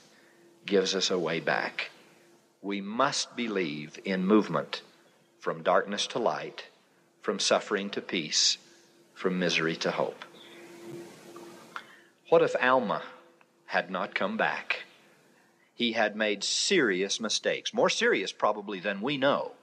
gives 0.65 0.96
us 0.96 1.10
a 1.10 1.18
way 1.18 1.39
back. 1.39 1.89
We 2.62 2.82
must 2.82 3.36
believe 3.36 4.00
in 4.06 4.25
movement 4.25 4.82
from 5.39 5.63
darkness 5.63 6.06
to 6.08 6.20
light, 6.20 6.65
from 7.22 7.39
suffering 7.39 7.89
to 7.89 8.01
peace, 8.01 8.58
from 9.15 9.39
misery 9.39 9.75
to 9.77 9.91
hope. 9.91 10.24
What 12.30 12.41
if 12.44 12.56
Alma 12.62 13.01
had 13.65 13.89
not 13.89 14.13
come 14.15 14.38
back? 14.38 14.84
He 15.81 15.93
had 15.93 16.15
made 16.15 16.43
serious 16.43 17.19
mistakes, 17.19 17.73
more 17.73 17.89
serious 17.89 18.31
probably 18.31 18.79
than 18.79 19.01
we 19.01 19.17
know. 19.17 19.53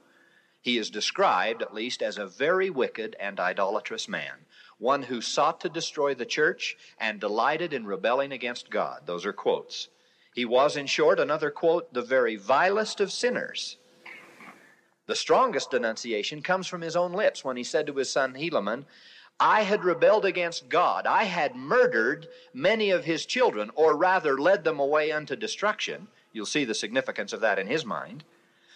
He 0.60 0.76
is 0.76 0.90
described, 0.90 1.62
at 1.62 1.72
least, 1.72 2.02
as 2.02 2.18
a 2.18 2.26
very 2.26 2.70
wicked 2.70 3.14
and 3.20 3.38
idolatrous 3.38 4.08
man 4.08 4.46
one 4.78 5.04
who 5.04 5.20
sought 5.20 5.60
to 5.60 5.68
destroy 5.68 6.16
the 6.16 6.26
church 6.26 6.76
and 6.98 7.20
delighted 7.20 7.72
in 7.72 7.86
rebelling 7.86 8.32
against 8.32 8.68
God. 8.68 9.02
Those 9.06 9.24
are 9.24 9.32
quotes. 9.32 9.90
He 10.34 10.44
was, 10.44 10.76
in 10.76 10.86
short, 10.86 11.20
another 11.20 11.52
quote, 11.52 11.94
the 11.94 12.02
very 12.02 12.34
vilest 12.34 12.98
of 12.98 13.12
sinners. 13.12 13.76
The 15.06 15.14
strongest 15.14 15.70
denunciation 15.70 16.42
comes 16.42 16.66
from 16.66 16.80
his 16.80 16.96
own 16.96 17.12
lips 17.12 17.44
when 17.44 17.56
he 17.56 17.62
said 17.62 17.86
to 17.86 17.94
his 17.94 18.10
son 18.10 18.34
Helaman, 18.34 18.86
I 19.40 19.62
had 19.62 19.84
rebelled 19.84 20.24
against 20.24 20.68
God. 20.68 21.06
I 21.06 21.24
had 21.24 21.54
murdered 21.54 22.28
many 22.52 22.90
of 22.90 23.04
his 23.04 23.24
children, 23.24 23.70
or 23.74 23.96
rather 23.96 24.38
led 24.38 24.64
them 24.64 24.80
away 24.80 25.12
unto 25.12 25.36
destruction. 25.36 26.08
You'll 26.32 26.46
see 26.46 26.64
the 26.64 26.74
significance 26.74 27.32
of 27.32 27.40
that 27.40 27.58
in 27.58 27.66
his 27.66 27.84
mind. 27.84 28.24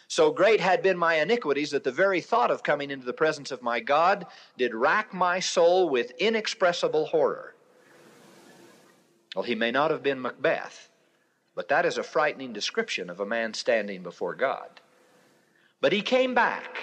So 0.06 0.30
great 0.30 0.60
had 0.60 0.82
been 0.82 0.98
my 0.98 1.14
iniquities 1.14 1.70
that 1.70 1.84
the 1.84 1.90
very 1.90 2.20
thought 2.20 2.50
of 2.50 2.62
coming 2.62 2.90
into 2.90 3.06
the 3.06 3.12
presence 3.12 3.50
of 3.50 3.62
my 3.62 3.80
God 3.80 4.26
did 4.58 4.74
rack 4.74 5.14
my 5.14 5.40
soul 5.40 5.88
with 5.88 6.12
inexpressible 6.18 7.06
horror. 7.06 7.54
Well, 9.34 9.44
he 9.44 9.54
may 9.54 9.70
not 9.70 9.90
have 9.90 10.02
been 10.02 10.20
Macbeth, 10.20 10.90
but 11.54 11.68
that 11.68 11.86
is 11.86 11.96
a 11.98 12.02
frightening 12.02 12.52
description 12.52 13.08
of 13.08 13.20
a 13.20 13.26
man 13.26 13.54
standing 13.54 14.02
before 14.02 14.34
God. 14.34 14.80
But 15.80 15.92
he 15.92 16.02
came 16.02 16.34
back, 16.34 16.76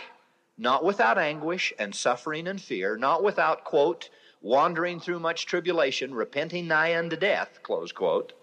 not 0.60 0.84
without 0.84 1.18
anguish 1.18 1.72
and 1.80 1.96
suffering 1.96 2.46
and 2.46 2.62
fear, 2.62 2.98
not 2.98 3.24
without, 3.24 3.64
quote, 3.64 4.10
wandering 4.42 5.00
through 5.00 5.20
much 5.20 5.46
tribulation, 5.46 6.14
repenting 6.14 6.68
nigh 6.68 6.98
unto 6.98 7.16
death, 7.16 7.64
close 7.64 7.94
quote. 7.94 8.34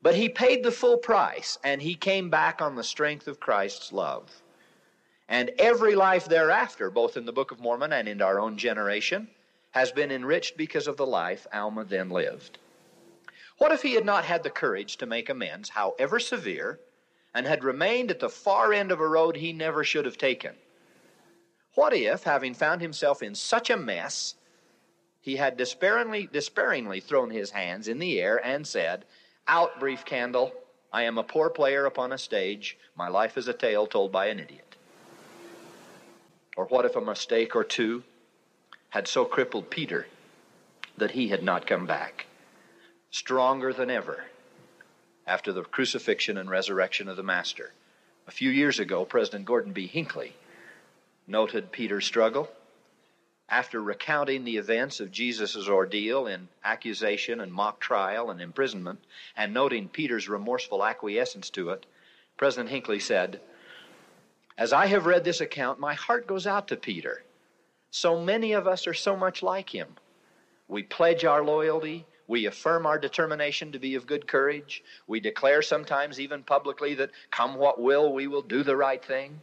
But 0.00 0.14
he 0.14 0.28
paid 0.30 0.64
the 0.64 0.72
full 0.72 0.96
price, 0.96 1.58
and 1.62 1.82
he 1.82 1.94
came 1.94 2.30
back 2.30 2.62
on 2.62 2.76
the 2.76 2.82
strength 2.82 3.28
of 3.28 3.40
Christ's 3.40 3.92
love. 3.92 4.42
And 5.28 5.50
every 5.58 5.94
life 5.94 6.24
thereafter, 6.26 6.90
both 6.90 7.16
in 7.16 7.26
the 7.26 7.32
Book 7.32 7.50
of 7.50 7.60
Mormon 7.60 7.92
and 7.92 8.08
in 8.08 8.22
our 8.22 8.40
own 8.40 8.56
generation, 8.56 9.28
has 9.72 9.92
been 9.92 10.10
enriched 10.10 10.56
because 10.56 10.86
of 10.86 10.96
the 10.96 11.06
life 11.06 11.46
Alma 11.52 11.84
then 11.84 12.08
lived. 12.08 12.58
What 13.58 13.72
if 13.72 13.82
he 13.82 13.94
had 13.94 14.04
not 14.04 14.24
had 14.24 14.42
the 14.42 14.50
courage 14.50 14.96
to 14.96 15.06
make 15.06 15.28
amends, 15.28 15.68
however 15.70 16.18
severe, 16.20 16.80
and 17.34 17.46
had 17.46 17.64
remained 17.64 18.10
at 18.10 18.20
the 18.20 18.28
far 18.30 18.72
end 18.72 18.90
of 18.90 19.00
a 19.00 19.08
road 19.08 19.36
he 19.36 19.52
never 19.52 19.84
should 19.84 20.06
have 20.06 20.18
taken? 20.18 20.54
What 21.74 21.92
if, 21.92 22.22
having 22.22 22.54
found 22.54 22.80
himself 22.80 23.22
in 23.22 23.34
such 23.34 23.68
a 23.68 23.76
mess, 23.76 24.34
he 25.20 25.36
had 25.36 25.56
despairingly, 25.56 26.28
despairingly 26.30 27.00
thrown 27.00 27.30
his 27.30 27.50
hands 27.50 27.88
in 27.88 27.98
the 27.98 28.20
air 28.20 28.44
and 28.44 28.66
said, 28.66 29.04
out, 29.48 29.80
brief 29.80 30.04
candle. 30.04 30.52
I 30.92 31.02
am 31.02 31.18
a 31.18 31.24
poor 31.24 31.50
player 31.50 31.86
upon 31.86 32.12
a 32.12 32.18
stage. 32.18 32.78
My 32.96 33.08
life 33.08 33.36
is 33.36 33.48
a 33.48 33.52
tale 33.52 33.86
told 33.86 34.12
by 34.12 34.26
an 34.26 34.38
idiot. 34.38 34.76
Or 36.56 36.66
what 36.66 36.84
if 36.84 36.94
a 36.94 37.00
mistake 37.00 37.56
or 37.56 37.64
two 37.64 38.04
had 38.90 39.08
so 39.08 39.24
crippled 39.24 39.70
Peter 39.70 40.06
that 40.96 41.10
he 41.10 41.28
had 41.28 41.42
not 41.42 41.66
come 41.66 41.84
back, 41.84 42.26
stronger 43.10 43.72
than 43.72 43.90
ever 43.90 44.24
after 45.26 45.52
the 45.52 45.62
crucifixion 45.62 46.38
and 46.38 46.48
resurrection 46.48 47.08
of 47.08 47.16
the 47.16 47.24
Master? 47.24 47.72
A 48.28 48.30
few 48.30 48.50
years 48.50 48.78
ago, 48.78 49.04
President 49.04 49.44
Gordon 49.44 49.72
B. 49.72 49.88
Hinckley 49.88 50.34
noted 51.26 51.72
Peter's 51.72 52.04
struggle 52.06 52.50
after 53.48 53.82
recounting 53.82 54.44
the 54.44 54.56
events 54.56 55.00
of 55.00 55.10
Jesus' 55.10 55.68
ordeal 55.68 56.26
in 56.26 56.48
accusation 56.64 57.40
and 57.40 57.52
mock 57.52 57.78
trial 57.78 58.30
and 58.30 58.40
imprisonment, 58.40 58.98
and 59.36 59.52
noting 59.52 59.88
Peter's 59.88 60.28
remorseful 60.28 60.84
acquiescence 60.84 61.50
to 61.50 61.70
it, 61.70 61.84
President 62.36 62.70
Hinckley 62.70 63.00
said, 63.00 63.40
As 64.56 64.72
I 64.72 64.86
have 64.86 65.06
read 65.06 65.24
this 65.24 65.40
account, 65.40 65.78
my 65.78 65.94
heart 65.94 66.26
goes 66.26 66.46
out 66.46 66.68
to 66.68 66.76
Peter. 66.76 67.22
So 67.90 68.20
many 68.20 68.52
of 68.52 68.66
us 68.66 68.86
are 68.86 68.94
so 68.94 69.14
much 69.14 69.42
like 69.42 69.74
him. 69.74 69.88
We 70.66 70.82
pledge 70.82 71.24
our 71.24 71.44
loyalty. 71.44 72.06
We 72.26 72.46
affirm 72.46 72.86
our 72.86 72.98
determination 72.98 73.70
to 73.72 73.78
be 73.78 73.94
of 73.94 74.06
good 74.06 74.26
courage. 74.26 74.82
We 75.06 75.20
declare 75.20 75.60
sometimes, 75.60 76.18
even 76.18 76.42
publicly, 76.42 76.94
that 76.94 77.10
come 77.30 77.56
what 77.56 77.80
will, 77.80 78.14
we 78.14 78.26
will 78.26 78.42
do 78.42 78.62
the 78.62 78.76
right 78.76 79.04
thing 79.04 79.40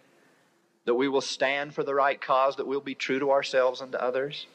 that 0.86 0.96
we 0.96 1.08
will 1.08 1.22
stand 1.22 1.74
for 1.74 1.84
the 1.84 1.96
right 1.96 2.20
cause, 2.20 2.56
that 2.56 2.68
we'll 2.68 2.82
be 2.82 2.96
true 2.96 3.20
to 3.20 3.32
ourselves 3.32 3.82
and 3.82 3.92
to 3.92 4.02
others. 4.02 4.48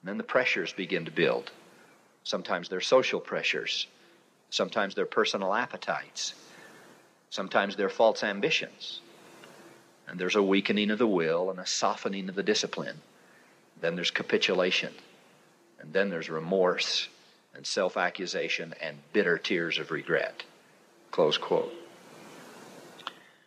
And 0.00 0.08
then 0.08 0.18
the 0.18 0.24
pressures 0.24 0.72
begin 0.72 1.04
to 1.04 1.10
build. 1.10 1.50
Sometimes 2.24 2.68
they're 2.68 2.80
social 2.80 3.20
pressures, 3.20 3.86
Sometimes 4.52 4.94
they're 4.94 5.06
personal 5.06 5.54
appetites. 5.54 6.34
Sometimes 7.30 7.74
they're 7.74 7.88
false 7.88 8.22
ambitions. 8.22 9.00
And 10.06 10.20
there's 10.20 10.36
a 10.36 10.42
weakening 10.42 10.90
of 10.90 10.98
the 10.98 11.06
will 11.06 11.48
and 11.48 11.58
a 11.58 11.64
softening 11.64 12.28
of 12.28 12.34
the 12.34 12.42
discipline. 12.42 13.00
Then 13.80 13.94
there's 13.94 14.10
capitulation. 14.10 14.92
And 15.80 15.94
then 15.94 16.10
there's 16.10 16.28
remorse 16.28 17.08
and 17.54 17.66
self 17.66 17.96
accusation 17.96 18.74
and 18.82 18.98
bitter 19.14 19.38
tears 19.38 19.78
of 19.78 19.90
regret. 19.90 20.44
Close 21.10 21.38
quote. 21.38 21.72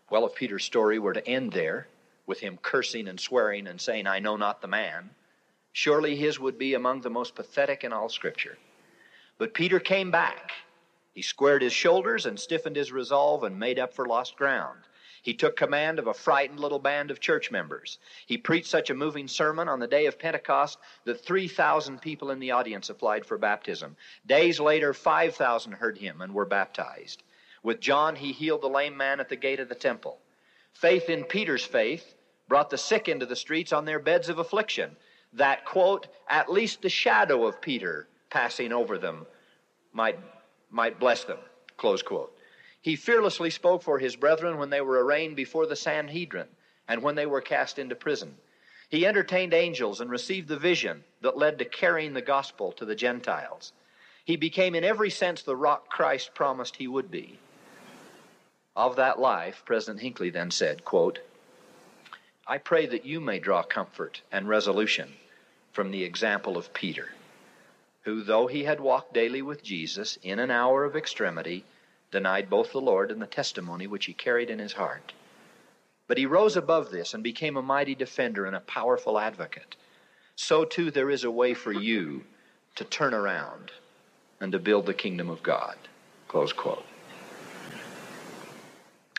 Well, 0.09 0.25
if 0.25 0.35
Peter's 0.35 0.63
story 0.63 0.99
were 0.99 1.13
to 1.13 1.27
end 1.27 1.51
there, 1.51 1.87
with 2.25 2.39
him 2.39 2.57
cursing 2.57 3.07
and 3.07 3.19
swearing 3.19 3.67
and 3.67 3.79
saying, 3.79 4.07
I 4.07 4.19
know 4.19 4.35
not 4.35 4.61
the 4.61 4.67
man, 4.67 5.09
surely 5.71 6.15
his 6.15 6.39
would 6.39 6.57
be 6.57 6.73
among 6.73 7.01
the 7.01 7.09
most 7.09 7.35
pathetic 7.35 7.83
in 7.83 7.93
all 7.93 8.09
Scripture. 8.09 8.57
But 9.37 9.53
Peter 9.53 9.79
came 9.79 10.11
back. 10.11 10.51
He 11.13 11.21
squared 11.21 11.61
his 11.61 11.73
shoulders 11.73 12.25
and 12.25 12.39
stiffened 12.39 12.75
his 12.75 12.91
resolve 12.91 13.43
and 13.43 13.59
made 13.59 13.79
up 13.79 13.93
for 13.93 14.05
lost 14.05 14.35
ground. 14.35 14.79
He 15.21 15.33
took 15.33 15.55
command 15.55 15.97
of 15.97 16.05
a 16.05 16.13
frightened 16.13 16.59
little 16.59 16.77
band 16.77 17.09
of 17.09 17.19
church 17.19 17.49
members. 17.49 17.97
He 18.27 18.37
preached 18.37 18.67
such 18.67 18.91
a 18.91 18.95
moving 18.95 19.27
sermon 19.27 19.67
on 19.67 19.79
the 19.79 19.87
day 19.87 20.05
of 20.05 20.19
Pentecost 20.19 20.77
that 21.05 21.25
3,000 21.25 21.99
people 21.99 22.29
in 22.29 22.39
the 22.39 22.51
audience 22.51 22.91
applied 22.91 23.25
for 23.25 23.37
baptism. 23.37 23.95
Days 24.27 24.59
later, 24.59 24.93
5,000 24.93 25.71
heard 25.71 25.97
him 25.97 26.21
and 26.21 26.33
were 26.33 26.45
baptized. 26.45 27.23
With 27.65 27.79
John, 27.79 28.15
he 28.15 28.31
healed 28.31 28.61
the 28.61 28.69
lame 28.69 28.95
man 28.95 29.19
at 29.19 29.27
the 29.27 29.35
gate 29.35 29.59
of 29.59 29.69
the 29.69 29.73
temple. 29.73 30.19
Faith 30.73 31.09
in 31.09 31.23
Peter's 31.23 31.65
faith 31.65 32.13
brought 32.47 32.69
the 32.69 32.77
sick 32.77 33.09
into 33.09 33.25
the 33.25 33.35
streets 33.35 33.73
on 33.73 33.85
their 33.85 33.97
beds 33.97 34.29
of 34.29 34.37
affliction, 34.37 34.95
that, 35.33 35.65
quote, 35.65 36.07
at 36.29 36.51
least 36.51 36.83
the 36.83 36.89
shadow 36.89 37.47
of 37.47 37.59
Peter 37.61 38.07
passing 38.29 38.71
over 38.71 38.99
them 38.99 39.25
might, 39.93 40.19
might 40.69 40.99
bless 40.99 41.23
them, 41.23 41.39
close 41.75 42.03
quote. 42.03 42.37
He 42.81 42.95
fearlessly 42.95 43.49
spoke 43.49 43.81
for 43.81 43.97
his 43.97 44.15
brethren 44.15 44.59
when 44.59 44.69
they 44.69 44.81
were 44.81 45.03
arraigned 45.03 45.35
before 45.35 45.65
the 45.65 45.75
Sanhedrin 45.75 46.47
and 46.87 47.01
when 47.01 47.15
they 47.15 47.25
were 47.25 47.41
cast 47.41 47.79
into 47.79 47.95
prison. 47.95 48.35
He 48.89 49.07
entertained 49.07 49.55
angels 49.55 50.01
and 50.01 50.11
received 50.11 50.49
the 50.49 50.59
vision 50.59 51.03
that 51.21 51.35
led 51.35 51.57
to 51.57 51.65
carrying 51.65 52.13
the 52.13 52.21
gospel 52.21 52.71
to 52.73 52.85
the 52.85 52.93
Gentiles. 52.93 53.73
He 54.23 54.35
became, 54.35 54.75
in 54.75 54.83
every 54.83 55.09
sense, 55.09 55.41
the 55.41 55.55
rock 55.55 55.89
Christ 55.89 56.35
promised 56.35 56.75
he 56.75 56.87
would 56.87 57.09
be. 57.09 57.39
Of 58.75 58.97
that 58.97 59.19
life, 59.19 59.63
President 59.65 60.01
Hinckley 60.01 60.29
then 60.29 60.51
said, 60.51 60.83
quote, 60.83 61.19
I 62.45 62.57
pray 62.57 62.85
that 62.87 63.05
you 63.05 63.21
may 63.21 63.39
draw 63.39 63.63
comfort 63.63 64.21
and 64.31 64.49
resolution 64.49 65.13
from 65.71 65.91
the 65.91 66.03
example 66.03 66.57
of 66.57 66.73
Peter, 66.73 67.09
who, 68.03 68.21
though 68.21 68.47
he 68.47 68.65
had 68.65 68.79
walked 68.79 69.13
daily 69.13 69.41
with 69.41 69.63
Jesus 69.63 70.17
in 70.21 70.39
an 70.39 70.51
hour 70.51 70.83
of 70.83 70.95
extremity, 70.95 71.63
denied 72.11 72.49
both 72.49 72.71
the 72.71 72.81
Lord 72.81 73.11
and 73.11 73.21
the 73.21 73.27
testimony 73.27 73.87
which 73.87 74.05
he 74.05 74.13
carried 74.13 74.49
in 74.49 74.59
his 74.59 74.73
heart. 74.73 75.13
But 76.07 76.17
he 76.17 76.25
rose 76.25 76.55
above 76.55 76.91
this 76.91 77.13
and 77.13 77.23
became 77.23 77.57
a 77.57 77.61
mighty 77.61 77.95
defender 77.95 78.45
and 78.45 78.55
a 78.55 78.61
powerful 78.61 79.17
advocate. 79.17 79.75
So 80.35 80.65
too 80.65 80.91
there 80.91 81.09
is 81.09 81.23
a 81.23 81.31
way 81.31 81.53
for 81.53 81.71
you 81.71 82.25
to 82.75 82.83
turn 82.83 83.13
around 83.13 83.71
and 84.39 84.51
to 84.51 84.59
build 84.59 84.85
the 84.85 84.93
kingdom 84.93 85.29
of 85.29 85.41
God. 85.41 85.77
Close 86.27 86.53
quote. 86.53 86.85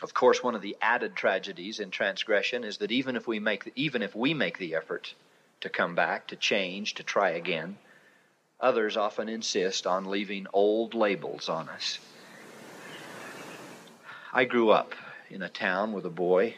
Of 0.03 0.13
course, 0.13 0.43
one 0.43 0.53
of 0.53 0.61
the 0.61 0.77
added 0.79 1.15
tragedies 1.15 1.79
in 1.79 1.89
transgression 1.89 2.63
is 2.63 2.77
that 2.77 2.91
even 2.91 3.15
if 3.15 3.27
we 3.27 3.39
make 3.39 3.71
even 3.75 4.03
if 4.03 4.15
we 4.15 4.33
make 4.33 4.59
the 4.59 4.75
effort 4.75 5.13
to 5.61 5.69
come 5.69 5.95
back, 5.95 6.27
to 6.27 6.35
change, 6.35 6.93
to 6.95 7.03
try 7.03 7.31
again, 7.31 7.77
others 8.59 8.95
often 8.95 9.27
insist 9.27 9.87
on 9.87 10.05
leaving 10.05 10.45
old 10.53 10.93
labels 10.93 11.49
on 11.49 11.67
us. 11.69 11.99
I 14.31 14.45
grew 14.45 14.69
up 14.69 14.93
in 15.29 15.41
a 15.41 15.49
town 15.49 15.93
with 15.93 16.05
a 16.05 16.11
boy 16.11 16.57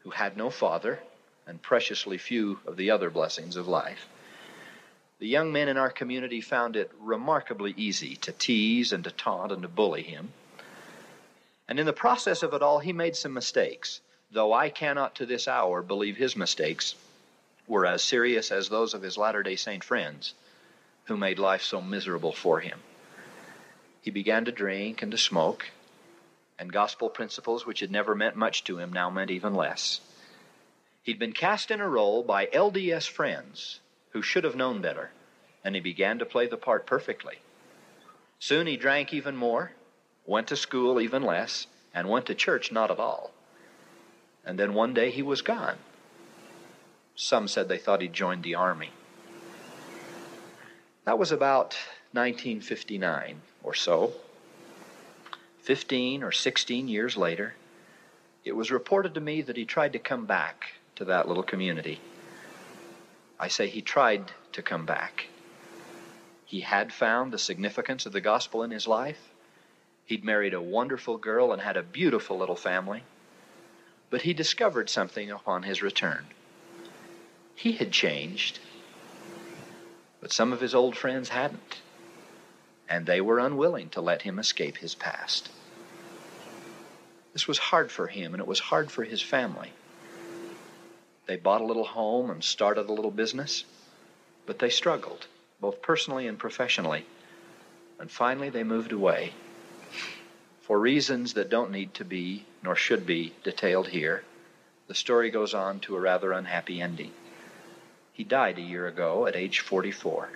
who 0.00 0.10
had 0.10 0.36
no 0.36 0.50
father 0.50 0.98
and 1.46 1.62
preciously 1.62 2.18
few 2.18 2.58
of 2.66 2.76
the 2.76 2.90
other 2.90 3.10
blessings 3.10 3.54
of 3.54 3.68
life. 3.68 4.08
The 5.20 5.28
young 5.28 5.52
men 5.52 5.68
in 5.68 5.76
our 5.76 5.90
community 5.90 6.40
found 6.40 6.76
it 6.76 6.90
remarkably 7.00 7.74
easy 7.76 8.16
to 8.16 8.32
tease 8.32 8.92
and 8.92 9.04
to 9.04 9.10
taunt 9.10 9.52
and 9.52 9.62
to 9.62 9.68
bully 9.68 10.02
him. 10.02 10.32
And 11.68 11.80
in 11.80 11.86
the 11.86 11.92
process 11.92 12.42
of 12.42 12.54
it 12.54 12.62
all, 12.62 12.78
he 12.78 12.92
made 12.92 13.16
some 13.16 13.32
mistakes, 13.32 14.00
though 14.30 14.52
I 14.52 14.70
cannot 14.70 15.14
to 15.16 15.26
this 15.26 15.48
hour 15.48 15.82
believe 15.82 16.16
his 16.16 16.36
mistakes 16.36 16.94
were 17.66 17.86
as 17.86 18.02
serious 18.02 18.52
as 18.52 18.68
those 18.68 18.94
of 18.94 19.02
his 19.02 19.18
Latter 19.18 19.42
day 19.42 19.56
Saint 19.56 19.82
friends 19.82 20.34
who 21.04 21.16
made 21.16 21.38
life 21.38 21.62
so 21.62 21.80
miserable 21.80 22.32
for 22.32 22.60
him. 22.60 22.80
He 24.00 24.10
began 24.10 24.44
to 24.44 24.52
drink 24.52 25.02
and 25.02 25.10
to 25.12 25.18
smoke, 25.18 25.70
and 26.58 26.72
gospel 26.72 27.08
principles 27.08 27.66
which 27.66 27.80
had 27.80 27.90
never 27.90 28.14
meant 28.14 28.36
much 28.36 28.64
to 28.64 28.78
him 28.78 28.92
now 28.92 29.10
meant 29.10 29.30
even 29.30 29.54
less. 29.54 30.00
He'd 31.02 31.18
been 31.18 31.32
cast 31.32 31.70
in 31.70 31.80
a 31.80 31.88
role 31.88 32.22
by 32.22 32.46
LDS 32.46 33.08
friends 33.08 33.80
who 34.10 34.22
should 34.22 34.44
have 34.44 34.56
known 34.56 34.80
better, 34.80 35.10
and 35.64 35.74
he 35.74 35.80
began 35.80 36.18
to 36.18 36.26
play 36.26 36.46
the 36.46 36.56
part 36.56 36.86
perfectly. 36.86 37.40
Soon 38.38 38.66
he 38.66 38.76
drank 38.76 39.12
even 39.12 39.36
more, 39.36 39.72
went 40.26 40.48
to 40.48 40.56
school 40.56 41.00
even 41.00 41.22
less, 41.22 41.66
and 41.94 42.08
went 42.08 42.26
to 42.26 42.34
church 42.34 42.70
not 42.70 42.90
at 42.90 42.98
all. 42.98 43.30
And 44.44 44.58
then 44.58 44.74
one 44.74 44.94
day 44.94 45.10
he 45.10 45.22
was 45.22 45.42
gone. 45.42 45.76
Some 47.14 47.48
said 47.48 47.68
they 47.68 47.78
thought 47.78 48.02
he'd 48.02 48.12
joined 48.12 48.42
the 48.42 48.54
army. 48.54 48.90
That 51.04 51.18
was 51.18 51.32
about 51.32 51.76
1959 52.12 53.40
or 53.62 53.74
so. 53.74 54.12
15 55.62 56.22
or 56.22 56.32
16 56.32 56.88
years 56.88 57.16
later, 57.16 57.54
it 58.44 58.54
was 58.54 58.70
reported 58.70 59.14
to 59.14 59.20
me 59.20 59.42
that 59.42 59.56
he 59.56 59.64
tried 59.64 59.92
to 59.94 59.98
come 59.98 60.26
back 60.26 60.74
to 60.96 61.04
that 61.06 61.26
little 61.26 61.42
community. 61.42 62.00
I 63.38 63.48
say 63.48 63.68
he 63.68 63.82
tried 63.82 64.32
to 64.52 64.62
come 64.62 64.86
back. 64.86 65.26
He 66.44 66.60
had 66.60 66.92
found 66.92 67.32
the 67.32 67.38
significance 67.38 68.06
of 68.06 68.12
the 68.12 68.20
gospel 68.20 68.62
in 68.62 68.70
his 68.70 68.86
life. 68.86 69.32
He'd 70.06 70.24
married 70.24 70.54
a 70.54 70.60
wonderful 70.60 71.18
girl 71.18 71.52
and 71.52 71.60
had 71.60 71.76
a 71.76 71.82
beautiful 71.82 72.38
little 72.38 72.56
family. 72.56 73.02
But 74.08 74.22
he 74.22 74.32
discovered 74.32 74.88
something 74.88 75.30
upon 75.30 75.64
his 75.64 75.82
return. 75.82 76.26
He 77.56 77.72
had 77.72 77.90
changed, 77.90 78.60
but 80.20 80.32
some 80.32 80.52
of 80.52 80.60
his 80.60 80.74
old 80.74 80.96
friends 80.96 81.30
hadn't, 81.30 81.80
and 82.88 83.04
they 83.04 83.20
were 83.20 83.40
unwilling 83.40 83.88
to 83.90 84.00
let 84.00 84.22
him 84.22 84.38
escape 84.38 84.76
his 84.76 84.94
past. 84.94 85.50
This 87.32 87.48
was 87.48 87.58
hard 87.58 87.90
for 87.90 88.06
him, 88.06 88.32
and 88.32 88.40
it 88.40 88.46
was 88.46 88.60
hard 88.60 88.90
for 88.92 89.02
his 89.02 89.20
family. 89.20 89.72
They 91.26 91.36
bought 91.36 91.60
a 91.60 91.66
little 91.66 91.84
home 91.84 92.30
and 92.30 92.44
started 92.44 92.88
a 92.88 92.92
little 92.92 93.10
business, 93.10 93.64
but 94.46 94.60
they 94.60 94.70
struggled, 94.70 95.26
both 95.60 95.82
personally 95.82 96.28
and 96.28 96.38
professionally. 96.38 97.04
And 97.98 98.10
finally, 98.10 98.50
they 98.50 98.62
moved 98.62 98.92
away. 98.92 99.32
For 100.66 100.80
reasons 100.80 101.34
that 101.34 101.48
don't 101.48 101.70
need 101.70 101.94
to 101.94 102.04
be, 102.04 102.44
nor 102.60 102.74
should 102.74 103.06
be, 103.06 103.34
detailed 103.44 103.86
here, 103.86 104.24
the 104.88 104.96
story 104.96 105.30
goes 105.30 105.54
on 105.54 105.78
to 105.80 105.94
a 105.94 106.00
rather 106.00 106.32
unhappy 106.32 106.80
ending. 106.80 107.12
He 108.12 108.24
died 108.24 108.58
a 108.58 108.62
year 108.62 108.88
ago 108.88 109.26
at 109.26 109.36
age 109.36 109.60
44. 109.60 110.28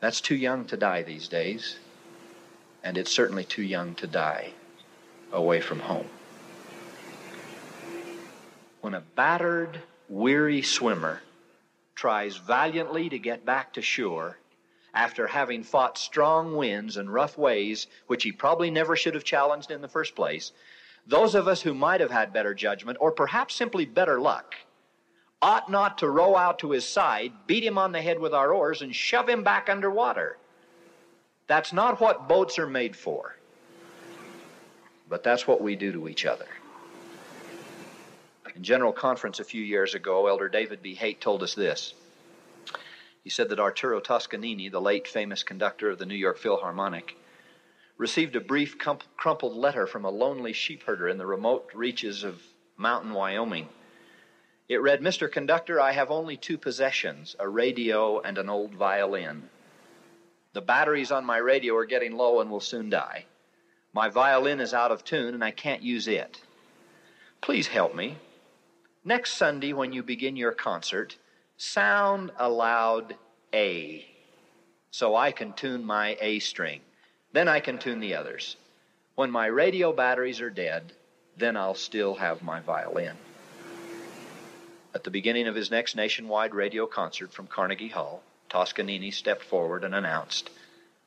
That's 0.00 0.20
too 0.20 0.34
young 0.34 0.64
to 0.64 0.76
die 0.76 1.02
these 1.02 1.28
days, 1.28 1.78
and 2.82 2.98
it's 2.98 3.12
certainly 3.12 3.44
too 3.44 3.62
young 3.62 3.94
to 3.94 4.08
die 4.08 4.50
away 5.30 5.60
from 5.60 5.78
home. 5.78 6.08
When 8.80 8.94
a 8.94 9.00
battered, 9.00 9.80
weary 10.08 10.62
swimmer 10.62 11.20
tries 11.94 12.36
valiantly 12.36 13.10
to 13.10 13.18
get 13.20 13.44
back 13.44 13.74
to 13.74 13.80
shore 13.80 14.38
after 14.94 15.26
having 15.26 15.62
fought 15.62 15.98
strong 15.98 16.56
winds 16.56 16.96
and 16.96 17.12
rough 17.12 17.36
waves, 17.36 17.88
which 18.06 18.22
he 18.22 18.32
probably 18.32 18.70
never 18.70 18.96
should 18.96 19.14
have 19.14 19.24
challenged 19.24 19.70
in 19.70 19.80
the 19.80 19.88
first 19.88 20.14
place, 20.14 20.52
those 21.06 21.34
of 21.34 21.48
us 21.48 21.60
who 21.60 21.74
might 21.74 22.00
have 22.00 22.10
had 22.10 22.32
better 22.32 22.54
judgment 22.54 22.96
or 23.00 23.10
perhaps 23.10 23.54
simply 23.54 23.84
better 23.84 24.20
luck 24.20 24.54
ought 25.42 25.70
not 25.70 25.98
to 25.98 26.08
row 26.08 26.36
out 26.36 26.58
to 26.60 26.70
his 26.70 26.88
side, 26.88 27.30
beat 27.46 27.62
him 27.62 27.76
on 27.76 27.92
the 27.92 28.00
head 28.00 28.18
with 28.18 28.32
our 28.32 28.52
oars, 28.52 28.80
and 28.80 28.94
shove 28.94 29.28
him 29.28 29.42
back 29.42 29.68
under 29.68 29.90
water. 29.90 30.38
That's 31.46 31.72
not 31.72 32.00
what 32.00 32.28
boats 32.28 32.58
are 32.58 32.66
made 32.66 32.96
for. 32.96 33.36
But 35.06 35.22
that's 35.22 35.46
what 35.46 35.60
we 35.60 35.76
do 35.76 35.92
to 35.92 36.08
each 36.08 36.24
other. 36.24 36.46
In 38.56 38.62
General 38.62 38.92
Conference 38.92 39.40
a 39.40 39.44
few 39.44 39.62
years 39.62 39.94
ago, 39.94 40.26
Elder 40.28 40.48
David 40.48 40.80
B. 40.80 40.94
Haight 40.94 41.20
told 41.20 41.42
us 41.42 41.54
this. 41.54 41.92
He 43.24 43.30
said 43.30 43.48
that 43.48 43.58
Arturo 43.58 44.00
Toscanini, 44.00 44.68
the 44.68 44.82
late 44.82 45.08
famous 45.08 45.42
conductor 45.42 45.88
of 45.88 45.98
the 45.98 46.04
New 46.04 46.14
York 46.14 46.36
Philharmonic, 46.36 47.16
received 47.96 48.36
a 48.36 48.40
brief, 48.40 48.76
crumpled 48.78 49.56
letter 49.56 49.86
from 49.86 50.04
a 50.04 50.10
lonely 50.10 50.52
sheepherder 50.52 51.10
in 51.10 51.16
the 51.16 51.26
remote 51.26 51.70
reaches 51.74 52.22
of 52.22 52.42
mountain 52.76 53.14
Wyoming. 53.14 53.70
It 54.68 54.82
read, 54.82 55.00
Mr. 55.00 55.30
Conductor, 55.32 55.80
I 55.80 55.92
have 55.92 56.10
only 56.10 56.36
two 56.36 56.58
possessions 56.58 57.34
a 57.38 57.48
radio 57.48 58.20
and 58.20 58.36
an 58.36 58.50
old 58.50 58.74
violin. 58.74 59.48
The 60.52 60.60
batteries 60.60 61.10
on 61.10 61.24
my 61.24 61.38
radio 61.38 61.76
are 61.76 61.86
getting 61.86 62.16
low 62.16 62.40
and 62.40 62.50
will 62.50 62.60
soon 62.60 62.90
die. 62.90 63.24
My 63.94 64.10
violin 64.10 64.60
is 64.60 64.74
out 64.74 64.92
of 64.92 65.02
tune 65.02 65.32
and 65.32 65.42
I 65.42 65.50
can't 65.50 65.82
use 65.82 66.08
it. 66.08 66.42
Please 67.40 67.68
help 67.68 67.94
me. 67.94 68.18
Next 69.02 69.34
Sunday, 69.34 69.72
when 69.72 69.92
you 69.92 70.02
begin 70.02 70.36
your 70.36 70.52
concert, 70.52 71.16
sound 71.56 72.30
aloud 72.38 73.14
A 73.52 74.06
so 74.94 75.16
I 75.16 75.32
can 75.32 75.52
tune 75.54 75.84
my 75.84 76.16
A 76.20 76.38
string. 76.38 76.80
Then 77.32 77.48
I 77.48 77.58
can 77.58 77.78
tune 77.78 77.98
the 77.98 78.14
others. 78.14 78.56
When 79.16 79.28
my 79.28 79.46
radio 79.46 79.92
batteries 79.92 80.40
are 80.40 80.50
dead, 80.50 80.92
then 81.36 81.56
I'll 81.56 81.74
still 81.74 82.14
have 82.14 82.44
my 82.44 82.60
violin. 82.60 83.16
At 84.94 85.02
the 85.02 85.10
beginning 85.10 85.48
of 85.48 85.56
his 85.56 85.68
next 85.68 85.96
nationwide 85.96 86.54
radio 86.54 86.86
concert 86.86 87.32
from 87.32 87.48
Carnegie 87.48 87.88
Hall, 87.88 88.22
Toscanini 88.48 89.10
stepped 89.10 89.42
forward 89.42 89.82
and 89.82 89.96
announced, 89.96 90.48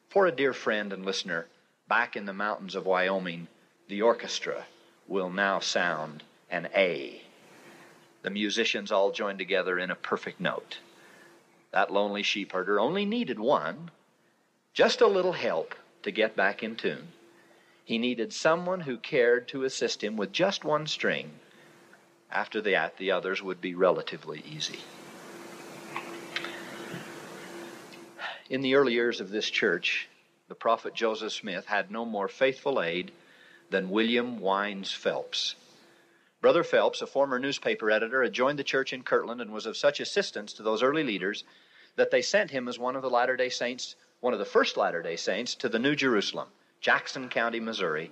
For 0.10 0.28
a 0.28 0.34
dear 0.34 0.52
friend 0.52 0.92
and 0.92 1.06
listener 1.06 1.48
back 1.88 2.18
in 2.18 2.26
the 2.26 2.34
mountains 2.34 2.76
of 2.76 2.86
Wyoming, 2.86 3.48
the 3.88 4.02
orchestra 4.02 4.66
will 5.08 5.30
now 5.30 5.60
sound 5.60 6.24
an 6.50 6.68
A. 6.76 7.22
The 8.22 8.30
musicians 8.30 8.92
all 8.92 9.12
joined 9.12 9.40
together 9.40 9.78
in 9.80 9.92
a 9.92 9.96
perfect 9.96 10.40
note. 10.40 10.80
That 11.72 11.92
lonely 11.92 12.24
sheepherder 12.24 12.80
only 12.80 13.06
needed 13.06 13.40
one, 13.40 13.92
just 14.74 15.02
a 15.02 15.08
little 15.08 15.34
help 15.34 15.76
to 16.04 16.12
get 16.12 16.36
back 16.36 16.64
in 16.64 16.76
tune. 16.76 17.10
He 17.84 17.98
needed 17.98 18.34
someone 18.34 18.82
who 18.82 18.98
cared 18.98 19.48
to 19.50 19.64
assist 19.64 20.04
him 20.04 20.18
with 20.18 20.32
just 20.32 20.66
one 20.66 20.88
string. 20.88 21.40
After 22.30 22.60
that, 22.62 22.98
the 22.98 23.12
others 23.12 23.42
would 23.42 23.62
be 23.62 23.76
relatively 23.76 24.44
easy. 24.46 24.80
In 28.50 28.62
the 28.62 28.76
early 28.76 28.94
years 28.94 29.20
of 29.22 29.30
this 29.30 29.50
church, 29.50 30.08
the 30.48 30.56
prophet 30.56 30.94
Joseph 30.94 31.34
Smith 31.34 31.66
had 31.66 31.92
no 31.92 32.06
more 32.06 32.28
faithful 32.28 32.82
aid 32.82 33.12
than 33.70 33.90
William 33.90 34.40
Wines 34.40 34.92
Phelps. 34.92 35.56
Brother 36.39 36.63
Phelps, 36.63 37.02
a 37.02 37.08
former 37.08 37.39
newspaper 37.39 37.89
editor, 37.89 38.21
had 38.21 38.32
joined 38.32 38.60
the 38.60 38.63
church 38.63 38.93
in 38.93 39.02
Kirtland 39.02 39.41
and 39.41 39.52
was 39.52 39.65
of 39.65 39.76
such 39.76 40.00
assistance 40.00 40.54
to 40.54 40.63
those 40.63 40.84
early 40.84 41.04
leaders 41.04 41.43
that 41.95 42.12
they 42.12 42.21
sent 42.21 42.52
him 42.52 42.67
as 42.67 42.78
one 42.78 42.95
of 42.95 43.02
the 43.02 43.10
Latter 43.10 43.36
day 43.36 43.50
Saints, 43.50 43.95
one 44.19 44.34
of 44.34 44.39
the 44.39 44.45
first 44.45 44.78
Latter 44.78 45.02
day 45.02 45.15
Saints, 45.15 45.56
to 45.56 45.67
the 45.67 45.80
New 45.80 45.95
Jerusalem, 45.95 46.50
Jackson 46.80 47.28
County, 47.28 47.60
Missouri. 47.60 48.12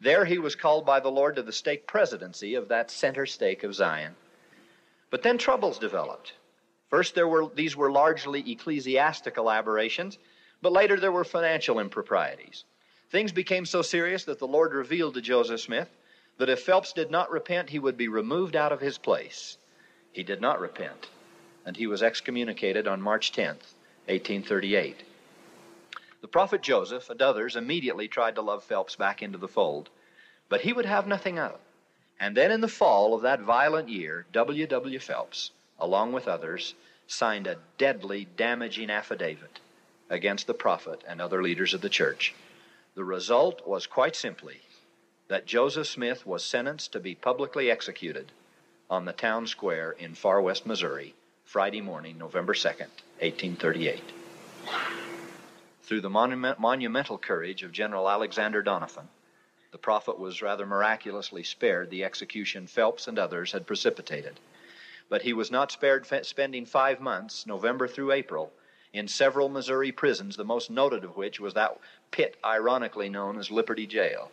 There 0.00 0.24
he 0.24 0.38
was 0.38 0.54
called 0.54 0.86
by 0.86 1.00
the 1.00 1.10
Lord 1.10 1.34
to 1.36 1.42
the 1.42 1.52
stake 1.52 1.88
presidency 1.88 2.54
of 2.54 2.68
that 2.68 2.90
center 2.90 3.26
stake 3.26 3.64
of 3.64 3.74
Zion. 3.74 4.14
But 5.10 5.22
then 5.22 5.36
troubles 5.36 5.78
developed. 5.78 6.34
First, 6.88 7.16
there 7.16 7.26
were, 7.26 7.48
these 7.52 7.76
were 7.76 7.90
largely 7.90 8.48
ecclesiastical 8.48 9.50
aberrations, 9.50 10.18
but 10.62 10.72
later 10.72 11.00
there 11.00 11.10
were 11.10 11.24
financial 11.24 11.80
improprieties. 11.80 12.64
Things 13.10 13.32
became 13.32 13.66
so 13.66 13.82
serious 13.82 14.24
that 14.24 14.38
the 14.38 14.46
Lord 14.46 14.72
revealed 14.72 15.14
to 15.14 15.20
Joseph 15.20 15.60
Smith 15.60 15.88
that 16.38 16.50
if 16.50 16.62
Phelps 16.62 16.92
did 16.92 17.10
not 17.10 17.30
repent, 17.30 17.70
he 17.70 17.78
would 17.78 17.96
be 17.96 18.08
removed 18.08 18.56
out 18.56 18.72
of 18.72 18.80
his 18.80 18.98
place. 18.98 19.56
He 20.12 20.22
did 20.22 20.40
not 20.40 20.60
repent, 20.60 21.08
and 21.64 21.76
he 21.76 21.86
was 21.86 22.02
excommunicated 22.02 22.86
on 22.86 23.00
March 23.00 23.32
10th, 23.32 23.74
1838. 24.06 25.02
The 26.20 26.28
prophet 26.28 26.62
Joseph 26.62 27.08
and 27.10 27.22
others 27.22 27.56
immediately 27.56 28.08
tried 28.08 28.34
to 28.34 28.42
love 28.42 28.64
Phelps 28.64 28.96
back 28.96 29.22
into 29.22 29.38
the 29.38 29.48
fold, 29.48 29.88
but 30.48 30.62
he 30.62 30.72
would 30.72 30.86
have 30.86 31.06
nothing 31.06 31.38
of 31.38 31.52
it. 31.52 31.60
And 32.18 32.36
then 32.36 32.50
in 32.50 32.60
the 32.60 32.68
fall 32.68 33.14
of 33.14 33.22
that 33.22 33.40
violent 33.40 33.88
year, 33.88 34.26
W. 34.32 34.66
W. 34.66 34.98
Phelps, 34.98 35.50
along 35.78 36.12
with 36.12 36.28
others, 36.28 36.74
signed 37.06 37.46
a 37.46 37.58
deadly, 37.78 38.26
damaging 38.36 38.90
affidavit 38.90 39.60
against 40.08 40.46
the 40.46 40.54
prophet 40.54 41.02
and 41.06 41.20
other 41.20 41.42
leaders 41.42 41.74
of 41.74 41.80
the 41.80 41.88
church. 41.88 42.34
The 42.94 43.04
result 43.04 43.66
was 43.66 43.86
quite 43.86 44.16
simply 44.16 44.60
that 45.28 45.46
Joseph 45.46 45.86
Smith 45.86 46.26
was 46.26 46.44
sentenced 46.44 46.92
to 46.92 47.00
be 47.00 47.14
publicly 47.14 47.70
executed 47.70 48.30
on 48.88 49.04
the 49.04 49.12
town 49.12 49.46
square 49.46 49.92
in 49.92 50.14
Far 50.14 50.40
West 50.40 50.66
Missouri 50.66 51.14
Friday 51.44 51.80
morning, 51.80 52.16
November 52.18 52.54
2nd, 52.54 52.88
1838. 53.20 54.00
Through 55.82 56.00
the 56.00 56.10
monument, 56.10 56.58
monumental 56.58 57.18
courage 57.18 57.62
of 57.62 57.72
General 57.72 58.08
Alexander 58.08 58.62
Doniphan, 58.62 59.08
the 59.72 59.78
prophet 59.78 60.18
was 60.18 60.42
rather 60.42 60.66
miraculously 60.66 61.42
spared 61.42 61.90
the 61.90 62.04
execution 62.04 62.66
Phelps 62.66 63.08
and 63.08 63.18
others 63.18 63.52
had 63.52 63.66
precipitated. 63.66 64.38
But 65.08 65.22
he 65.22 65.32
was 65.32 65.50
not 65.50 65.70
spared 65.70 66.06
spending 66.24 66.66
five 66.66 67.00
months, 67.00 67.46
November 67.46 67.86
through 67.86 68.12
April, 68.12 68.52
in 68.92 69.06
several 69.06 69.48
Missouri 69.48 69.92
prisons, 69.92 70.36
the 70.36 70.44
most 70.44 70.70
noted 70.70 71.04
of 71.04 71.16
which 71.16 71.38
was 71.38 71.54
that 71.54 71.78
pit 72.10 72.36
ironically 72.44 73.08
known 73.08 73.38
as 73.38 73.50
Liberty 73.50 73.86
Jail. 73.86 74.30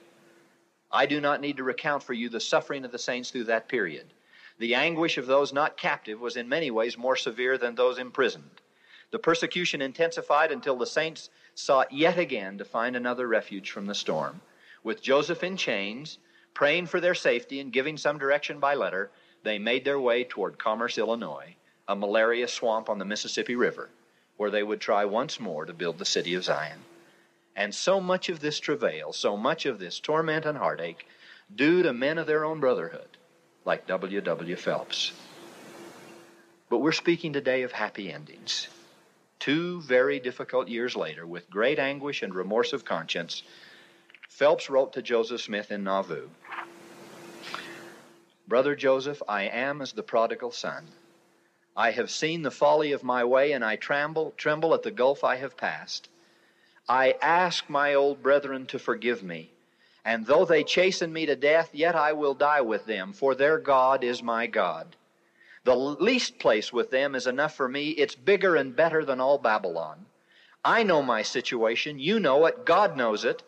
I 0.96 1.08
do 1.08 1.20
not 1.20 1.42
need 1.42 1.58
to 1.58 1.64
recount 1.64 2.04
for 2.04 2.14
you 2.14 2.30
the 2.30 2.40
suffering 2.40 2.86
of 2.86 2.92
the 2.92 3.00
saints 3.00 3.32
through 3.32 3.46
that 3.46 3.68
period. 3.68 4.14
The 4.60 4.76
anguish 4.76 5.18
of 5.18 5.26
those 5.26 5.52
not 5.52 5.76
captive 5.76 6.22
was 6.22 6.38
in 6.38 6.48
many 6.48 6.70
ways 6.70 7.00
more 7.00 7.16
severe 7.16 7.58
than 7.58 7.74
those 7.74 7.98
imprisoned. 7.98 8.62
The 9.10 9.18
persecution 9.18 9.82
intensified 9.82 10.52
until 10.52 10.76
the 10.76 10.86
saints 10.86 11.32
sought 11.56 11.92
yet 11.92 12.20
again 12.20 12.60
to 12.60 12.66
find 12.66 12.96
another 12.96 13.28
refuge 13.28 13.72
from 13.72 13.88
the 13.88 13.96
storm. 13.96 14.42
With 14.84 15.02
Joseph 15.02 15.44
in 15.44 15.58
chains, 15.58 16.20
praying 16.54 16.86
for 16.86 17.00
their 17.00 17.16
safety 17.16 17.60
and 17.60 17.74
giving 17.74 17.98
some 17.98 18.20
direction 18.20 18.60
by 18.60 18.76
letter, 18.76 19.10
they 19.42 19.58
made 19.58 19.86
their 19.86 20.00
way 20.00 20.24
toward 20.24 20.60
Commerce, 20.60 21.00
Illinois, 21.00 21.56
a 21.88 21.96
malaria 21.96 22.48
swamp 22.48 22.88
on 22.88 23.00
the 23.00 23.06
Mississippi 23.06 23.56
River, 23.56 23.90
where 24.38 24.52
they 24.52 24.64
would 24.64 24.80
try 24.80 25.06
once 25.06 25.40
more 25.40 25.66
to 25.66 25.74
build 25.74 25.98
the 25.98 26.06
city 26.06 26.36
of 26.36 26.44
Zion. 26.44 26.80
And 27.56 27.74
so 27.74 28.00
much 28.00 28.30
of 28.30 28.40
this 28.40 28.60
travail, 28.60 29.14
so 29.14 29.38
much 29.38 29.66
of 29.66 29.80
this 29.80 30.00
torment 30.00 30.46
and 30.46 30.58
heartache, 30.58 31.08
due 31.54 31.84
to 31.84 31.94
men 31.94 32.18
of 32.18 32.28
their 32.28 32.46
own 32.46 32.60
brotherhood, 32.60 33.18
like 33.66 33.86
W. 33.88 34.22
W. 34.22 34.56
Phelps. 34.56 35.12
But 36.70 36.80
we're 36.80 36.92
speaking 36.92 37.34
today 37.34 37.62
of 37.62 37.72
happy 37.72 38.12
endings. 38.12 38.68
Two 39.40 39.82
very 39.82 40.20
difficult 40.20 40.68
years 40.68 40.96
later, 40.96 41.28
with 41.28 41.50
great 41.50 41.78
anguish 41.78 42.24
and 42.24 42.34
remorse 42.34 42.74
of 42.74 42.86
conscience, 42.86 43.44
Phelps 44.30 44.70
wrote 44.70 44.94
to 44.94 45.02
Joseph 45.02 45.42
Smith 45.42 45.72
in 45.72 45.84
Nauvoo 45.84 46.30
Brother 48.48 48.76
Joseph, 48.76 49.22
I 49.28 49.44
am 49.44 49.82
as 49.82 49.94
the 49.94 50.04
prodigal 50.04 50.52
son. 50.52 50.88
I 51.78 51.92
have 51.92 52.10
seen 52.10 52.42
the 52.42 52.52
folly 52.52 52.92
of 52.92 53.04
my 53.04 53.24
way, 53.24 53.52
and 53.52 53.64
I 53.64 53.76
tremble, 53.76 54.34
tremble 54.38 54.74
at 54.74 54.84
the 54.84 54.92
gulf 54.92 55.24
I 55.24 55.38
have 55.38 55.56
passed. 55.56 56.10
I 56.88 57.16
ask 57.22 57.70
my 57.70 57.94
old 57.94 58.22
brethren 58.22 58.66
to 58.68 58.80
forgive 58.80 59.24
me. 59.24 59.52
And 60.04 60.26
though 60.26 60.44
they 60.44 60.66
chasten 60.66 61.14
me 61.14 61.26
to 61.26 61.36
death, 61.36 61.70
yet 61.74 61.96
I 61.96 62.12
will 62.12 62.34
die 62.34 62.62
with 62.62 62.86
them, 62.86 63.14
for 63.14 63.36
their 63.36 63.58
God 63.58 64.04
is 64.04 64.22
my 64.22 64.48
God. 64.48 64.96
The 65.64 65.76
least 65.76 66.40
place 66.40 66.74
with 66.74 66.92
them 66.92 67.16
is 67.16 67.26
enough 67.26 67.56
for 67.56 67.70
me. 67.70 67.92
It's 67.92 68.16
bigger 68.16 68.58
and 68.58 68.76
better 68.76 69.06
than 69.06 69.22
all 69.22 69.38
Babylon. 69.38 70.06
I 70.66 70.84
know 70.84 71.02
my 71.02 71.22
situation. 71.22 72.00
You 72.00 72.20
know 72.20 72.46
it. 72.48 72.66
God 72.66 72.98
knows 72.98 73.24
it. 73.24 73.44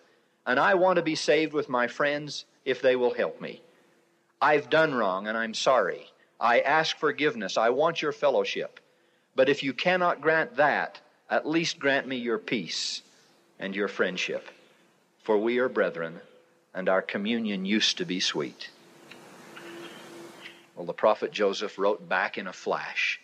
And 0.45 0.57
I 0.57 0.75
want 0.75 0.95
to 0.95 1.01
be 1.01 1.15
saved 1.15 1.51
with 1.51 1.67
my 1.67 1.87
friends 1.87 2.45
if 2.63 2.81
they 2.81 2.95
will 2.95 3.13
help 3.13 3.41
me. 3.41 3.61
I've 4.41 4.69
done 4.69 4.93
wrong 4.93 5.27
and 5.27 5.37
I'm 5.37 5.53
sorry. 5.53 6.07
I 6.39 6.61
ask 6.61 6.97
forgiveness. 6.97 7.57
I 7.57 7.69
want 7.69 8.01
your 8.01 8.11
fellowship. 8.13 8.79
But 9.35 9.49
if 9.49 9.61
you 9.61 9.73
cannot 9.73 10.21
grant 10.21 10.55
that, 10.55 11.01
at 11.29 11.47
least 11.47 11.79
grant 11.79 12.07
me 12.07 12.15
your 12.15 12.37
peace 12.37 13.01
and 13.59 13.75
your 13.75 13.87
friendship. 13.87 14.47
For 15.23 15.37
we 15.37 15.57
are 15.59 15.69
brethren, 15.69 16.21
and 16.73 16.89
our 16.89 17.01
communion 17.01 17.65
used 17.65 17.97
to 17.97 18.05
be 18.05 18.19
sweet. 18.19 18.69
Well, 20.75 20.85
the 20.85 20.93
prophet 20.93 21.31
Joseph 21.31 21.79
wrote 21.79 22.07
back 22.07 22.37
in 22.37 22.47
a 22.47 22.53
flash. 22.53 23.19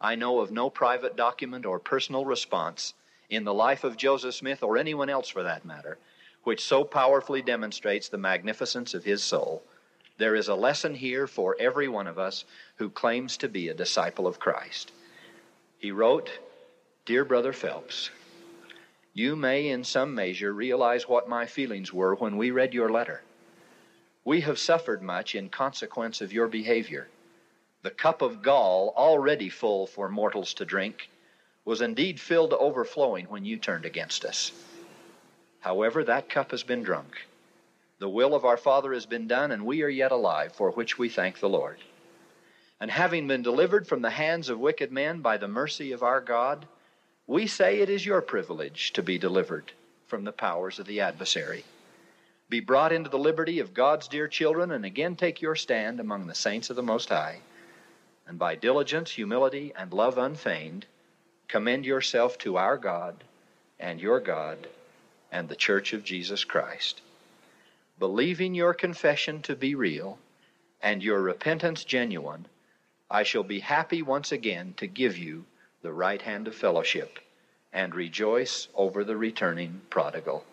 I 0.00 0.14
know 0.14 0.40
of 0.40 0.50
no 0.50 0.68
private 0.68 1.16
document 1.16 1.64
or 1.64 1.78
personal 1.78 2.24
response 2.24 2.94
in 3.30 3.44
the 3.44 3.54
life 3.54 3.82
of 3.82 3.96
Joseph 3.96 4.34
Smith, 4.34 4.62
or 4.62 4.76
anyone 4.76 5.08
else 5.08 5.28
for 5.28 5.42
that 5.44 5.64
matter, 5.64 5.96
which 6.44 6.62
so 6.62 6.84
powerfully 6.84 7.40
demonstrates 7.40 8.10
the 8.10 8.18
magnificence 8.18 8.92
of 8.92 9.04
his 9.04 9.22
soul. 9.22 9.62
There 10.18 10.34
is 10.34 10.48
a 10.48 10.54
lesson 10.54 10.94
here 10.94 11.26
for 11.26 11.56
every 11.58 11.88
one 11.88 12.06
of 12.06 12.18
us 12.18 12.44
who 12.76 12.90
claims 12.90 13.38
to 13.38 13.48
be 13.48 13.68
a 13.68 13.74
disciple 13.74 14.26
of 14.26 14.38
Christ. 14.38 14.92
He 15.78 15.92
wrote, 15.92 16.30
Dear 17.06 17.24
Brother 17.24 17.54
Phelps, 17.54 18.10
you 19.14 19.36
may 19.36 19.68
in 19.68 19.84
some 19.84 20.14
measure 20.14 20.52
realize 20.52 21.06
what 21.06 21.28
my 21.28 21.46
feelings 21.46 21.92
were 21.92 22.14
when 22.14 22.36
we 22.36 22.50
read 22.50 22.72
your 22.72 22.90
letter. 22.90 23.22
We 24.24 24.40
have 24.42 24.58
suffered 24.58 25.02
much 25.02 25.34
in 25.34 25.48
consequence 25.48 26.20
of 26.20 26.32
your 26.32 26.48
behavior. 26.48 27.08
The 27.82 27.90
cup 27.90 28.22
of 28.22 28.42
gall, 28.42 28.94
already 28.96 29.48
full 29.48 29.86
for 29.86 30.08
mortals 30.08 30.54
to 30.54 30.64
drink, 30.64 31.10
was 31.64 31.80
indeed 31.80 32.20
filled 32.20 32.50
to 32.50 32.58
overflowing 32.58 33.26
when 33.26 33.44
you 33.44 33.56
turned 33.56 33.84
against 33.84 34.24
us. 34.24 34.52
However, 35.60 36.04
that 36.04 36.28
cup 36.28 36.50
has 36.52 36.62
been 36.62 36.82
drunk. 36.82 37.26
The 37.98 38.08
will 38.08 38.34
of 38.34 38.44
our 38.44 38.56
Father 38.56 38.92
has 38.94 39.06
been 39.06 39.28
done, 39.28 39.52
and 39.52 39.66
we 39.66 39.82
are 39.82 39.88
yet 39.88 40.10
alive, 40.10 40.52
for 40.52 40.70
which 40.70 40.98
we 40.98 41.08
thank 41.08 41.38
the 41.38 41.48
Lord. 41.48 41.78
And 42.80 42.90
having 42.90 43.28
been 43.28 43.42
delivered 43.42 43.86
from 43.86 44.02
the 44.02 44.10
hands 44.10 44.48
of 44.48 44.58
wicked 44.58 44.90
men 44.90 45.20
by 45.20 45.36
the 45.36 45.46
mercy 45.46 45.92
of 45.92 46.02
our 46.02 46.20
God, 46.20 46.66
We 47.26 47.46
say 47.46 47.80
it 47.80 47.88
is 47.88 48.04
your 48.04 48.20
privilege 48.20 48.92
to 48.94 49.02
be 49.02 49.16
delivered 49.16 49.72
from 50.06 50.24
the 50.24 50.32
powers 50.32 50.78
of 50.78 50.86
the 50.86 51.00
adversary. 51.00 51.64
Be 52.48 52.60
brought 52.60 52.92
into 52.92 53.08
the 53.08 53.18
liberty 53.18 53.60
of 53.60 53.72
God's 53.72 54.08
dear 54.08 54.28
children 54.28 54.72
and 54.72 54.84
again 54.84 55.16
take 55.16 55.40
your 55.40 55.54
stand 55.54 56.00
among 56.00 56.26
the 56.26 56.34
saints 56.34 56.68
of 56.68 56.76
the 56.76 56.82
Most 56.82 57.08
High. 57.08 57.40
And 58.26 58.38
by 58.38 58.56
diligence, 58.56 59.12
humility, 59.12 59.72
and 59.76 59.92
love 59.92 60.18
unfeigned, 60.18 60.86
commend 61.48 61.86
yourself 61.86 62.36
to 62.38 62.56
our 62.56 62.76
God 62.76 63.24
and 63.78 64.00
your 64.00 64.20
God 64.20 64.68
and 65.30 65.48
the 65.48 65.56
Church 65.56 65.92
of 65.92 66.04
Jesus 66.04 66.44
Christ. 66.44 67.00
Believing 67.98 68.54
your 68.54 68.74
confession 68.74 69.42
to 69.42 69.54
be 69.54 69.74
real 69.74 70.18
and 70.82 71.02
your 71.02 71.22
repentance 71.22 71.84
genuine, 71.84 72.46
I 73.10 73.22
shall 73.22 73.44
be 73.44 73.60
happy 73.60 74.02
once 74.02 74.32
again 74.32 74.74
to 74.76 74.86
give 74.86 75.16
you 75.16 75.44
the 75.82 75.92
right 75.92 76.22
hand 76.22 76.46
of 76.46 76.54
fellowship 76.54 77.18
and 77.72 77.94
rejoice 77.94 78.68
over 78.74 79.02
the 79.02 79.16
returning 79.16 79.80
prodigal. 79.90 80.44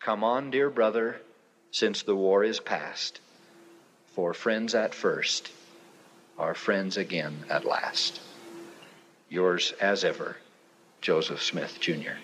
Come 0.00 0.24
on, 0.24 0.50
dear 0.50 0.68
brother, 0.68 1.20
since 1.70 2.02
the 2.02 2.16
war 2.16 2.42
is 2.42 2.58
past, 2.58 3.20
for 4.14 4.34
friends 4.34 4.74
at 4.74 4.94
first 4.94 5.50
are 6.38 6.54
friends 6.54 6.96
again 6.96 7.44
at 7.48 7.64
last. 7.64 8.20
Yours 9.28 9.72
as 9.80 10.02
ever, 10.02 10.36
Joseph 11.00 11.42
Smith, 11.42 11.78
Jr. 11.80 12.18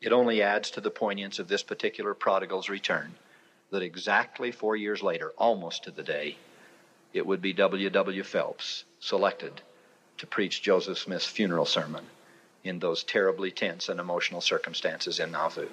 It 0.00 0.12
only 0.12 0.40
adds 0.40 0.70
to 0.70 0.80
the 0.80 0.90
poignance 0.90 1.38
of 1.38 1.48
this 1.48 1.62
particular 1.62 2.14
prodigal's 2.14 2.68
return 2.68 3.14
that 3.70 3.82
exactly 3.82 4.52
four 4.52 4.76
years 4.76 5.02
later, 5.02 5.32
almost 5.36 5.84
to 5.84 5.90
the 5.90 6.02
day, 6.02 6.38
it 7.12 7.26
would 7.26 7.42
be 7.42 7.52
W. 7.52 7.90
W. 7.90 8.22
Phelps 8.22 8.84
selected 9.06 9.62
to 10.18 10.26
preach 10.26 10.62
Joseph 10.62 10.98
Smith's 10.98 11.26
funeral 11.26 11.64
sermon 11.64 12.04
in 12.64 12.80
those 12.80 13.04
terribly 13.04 13.52
tense 13.52 13.88
and 13.88 14.00
emotional 14.00 14.40
circumstances 14.40 15.20
in 15.20 15.30
Nauvoo. 15.30 15.68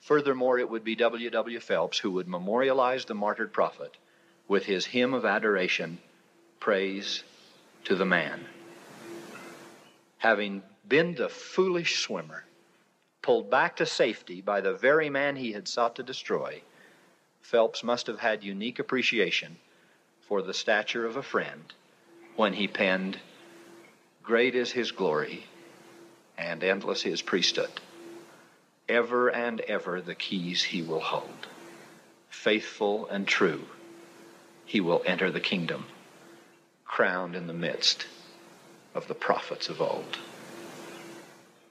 Furthermore, 0.00 0.58
it 0.58 0.68
would 0.68 0.84
be 0.84 0.94
W. 0.94 1.30
W. 1.30 1.58
Phelps 1.60 1.98
who 1.98 2.10
would 2.12 2.28
memorialize 2.28 3.06
the 3.06 3.14
martyred 3.14 3.52
prophet 3.52 3.96
with 4.46 4.66
his 4.66 4.84
hymn 4.84 5.14
of 5.14 5.24
adoration, 5.24 5.98
Praise 6.60 7.22
to 7.84 7.94
the 7.94 8.04
Man. 8.04 8.44
Having 10.18 10.62
been 10.86 11.14
the 11.14 11.28
foolish 11.28 12.00
swimmer 12.00 12.44
pulled 13.22 13.50
back 13.50 13.76
to 13.76 13.86
safety 13.86 14.40
by 14.40 14.60
the 14.60 14.74
very 14.74 15.08
man 15.08 15.36
he 15.36 15.52
had 15.52 15.66
sought 15.66 15.96
to 15.96 16.02
destroy, 16.02 16.62
Phelps 17.40 17.82
must 17.82 18.06
have 18.06 18.20
had 18.20 18.44
unique 18.44 18.78
appreciation 18.78 19.56
for 20.20 20.42
the 20.42 20.54
stature 20.54 21.06
of 21.06 21.16
a 21.16 21.22
friend 21.22 21.72
when 22.36 22.52
he 22.52 22.68
penned, 22.68 23.18
Great 24.22 24.54
is 24.54 24.72
his 24.72 24.92
glory 24.92 25.46
and 26.36 26.62
endless 26.62 27.02
his 27.02 27.22
priesthood. 27.22 27.70
Ever 28.88 29.28
and 29.28 29.60
ever 29.62 30.00
the 30.00 30.14
keys 30.14 30.62
he 30.62 30.82
will 30.82 31.00
hold. 31.00 31.46
Faithful 32.28 33.06
and 33.08 33.26
true, 33.26 33.64
he 34.64 34.80
will 34.80 35.02
enter 35.06 35.30
the 35.30 35.40
kingdom, 35.40 35.86
crowned 36.84 37.34
in 37.34 37.46
the 37.46 37.52
midst 37.52 38.06
of 38.94 39.08
the 39.08 39.14
prophets 39.14 39.68
of 39.68 39.80
old. 39.80 40.18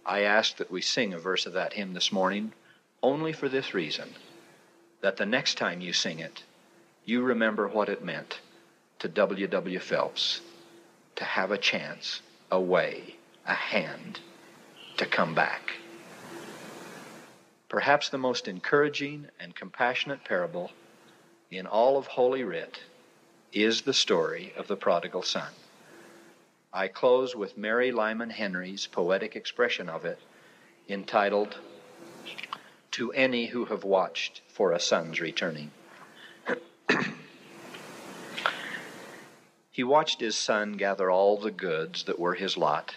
I 0.05 0.21
ask 0.21 0.57
that 0.57 0.71
we 0.71 0.81
sing 0.81 1.13
a 1.13 1.19
verse 1.19 1.45
of 1.45 1.53
that 1.53 1.73
hymn 1.73 1.93
this 1.93 2.11
morning 2.11 2.53
only 3.01 3.33
for 3.33 3.47
this 3.47 3.73
reason 3.73 4.09
that 5.01 5.17
the 5.17 5.25
next 5.25 5.57
time 5.57 5.81
you 5.81 5.93
sing 5.93 6.19
it, 6.19 6.43
you 7.05 7.21
remember 7.21 7.67
what 7.67 7.89
it 7.89 8.03
meant 8.03 8.39
to 8.99 9.07
W. 9.07 9.45
W. 9.47 9.79
Phelps 9.79 10.41
to 11.15 11.23
have 11.23 11.51
a 11.51 11.57
chance, 11.57 12.21
a 12.51 12.59
way, 12.59 13.15
a 13.45 13.53
hand 13.53 14.19
to 14.97 15.05
come 15.05 15.33
back. 15.33 15.73
Perhaps 17.69 18.09
the 18.09 18.17
most 18.17 18.47
encouraging 18.47 19.27
and 19.39 19.55
compassionate 19.55 20.23
parable 20.23 20.71
in 21.51 21.65
all 21.65 21.97
of 21.97 22.07
Holy 22.07 22.43
Writ 22.43 22.79
is 23.51 23.81
the 23.81 23.93
story 23.93 24.53
of 24.57 24.67
the 24.67 24.75
prodigal 24.75 25.23
son. 25.23 25.51
I 26.73 26.89
close 26.89 27.35
with 27.35 27.57
Mary 27.57 27.91
Lyman 27.91 28.31
Henrie's 28.31 28.85
poetic 28.87 29.35
expression 29.35 29.87
of 29.87 30.03
it, 30.03 30.19
entitled, 30.89 31.57
To 32.91 33.11
Any 33.13 33.47
Who 33.47 33.65
Have 33.65 33.85
Watched 33.85 34.41
for 34.49 34.73
a 34.73 34.79
Son's 34.79 35.21
Returning. 35.21 35.71
He 39.75 39.83
watched 39.83 40.21
his 40.21 40.37
son 40.37 40.71
gather 40.77 41.11
all 41.11 41.35
the 41.35 41.51
goods 41.51 42.05
that 42.05 42.17
were 42.17 42.35
his 42.35 42.55
lot, 42.55 42.95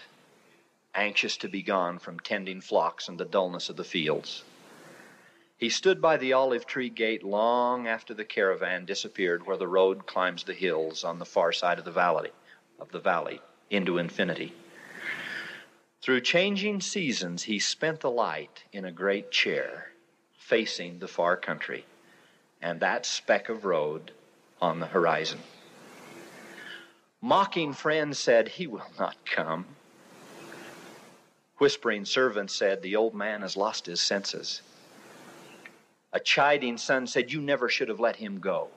anxious 0.95 1.35
to 1.35 1.49
be 1.49 1.61
gone 1.61 1.99
from 1.99 2.17
tending 2.21 2.61
flocks 2.61 3.09
and 3.09 3.19
the 3.19 3.25
dullness 3.25 3.67
of 3.67 3.75
the 3.75 3.83
fields. 3.83 4.45
He 5.57 5.69
stood 5.69 6.01
by 6.01 6.15
the 6.15 6.31
olive 6.31 6.65
tree 6.65 6.87
gate 6.87 7.21
long 7.21 7.85
after 7.85 8.13
the 8.13 8.23
caravan 8.23 8.85
disappeared 8.85 9.45
where 9.45 9.57
the 9.57 9.67
road 9.67 10.07
climbs 10.07 10.45
the 10.45 10.53
hills 10.53 11.03
on 11.03 11.19
the 11.19 11.25
far 11.25 11.51
side 11.51 11.79
of 11.79 11.83
the 11.83 11.91
valley 11.91 12.31
of 12.79 12.89
the 12.93 12.99
valley 13.01 13.41
into 13.69 13.97
infinity. 13.97 14.53
Through 16.01 16.21
changing 16.21 16.79
seasons, 16.79 17.43
he 17.43 17.59
spent 17.59 17.99
the 17.99 18.09
light 18.09 18.63
in 18.71 18.85
a 18.85 18.91
great 18.93 19.31
chair 19.31 19.91
facing 20.37 20.99
the 20.99 21.09
far 21.09 21.35
country 21.35 21.83
and 22.61 22.79
that 22.79 23.05
speck 23.05 23.49
of 23.49 23.65
road 23.65 24.13
on 24.61 24.79
the 24.79 24.87
horizon. 24.87 25.39
Mocking 27.21 27.73
friends 27.73 28.17
said, 28.17 28.47
He 28.47 28.67
will 28.67 28.91
not 28.97 29.17
come. 29.25 29.65
Whispering 31.57 32.05
servants 32.05 32.55
said, 32.55 32.81
The 32.81 32.95
old 32.95 33.13
man 33.13 33.41
has 33.41 33.57
lost 33.57 33.85
his 33.85 33.99
senses. 34.01 34.61
A 36.13 36.19
chiding 36.19 36.77
son 36.77 37.07
said, 37.07 37.31
You 37.31 37.41
never 37.41 37.69
should 37.69 37.89
have 37.89 37.99
let 37.99 38.15
him 38.15 38.39
go. 38.39 38.69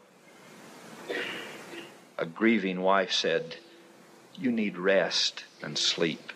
A 2.18 2.26
grieving 2.26 2.82
wife 2.82 3.12
said, 3.12 3.56
you 4.38 4.50
need 4.50 4.78
rest 4.78 5.44
and 5.62 5.76
sleep. 5.76 6.32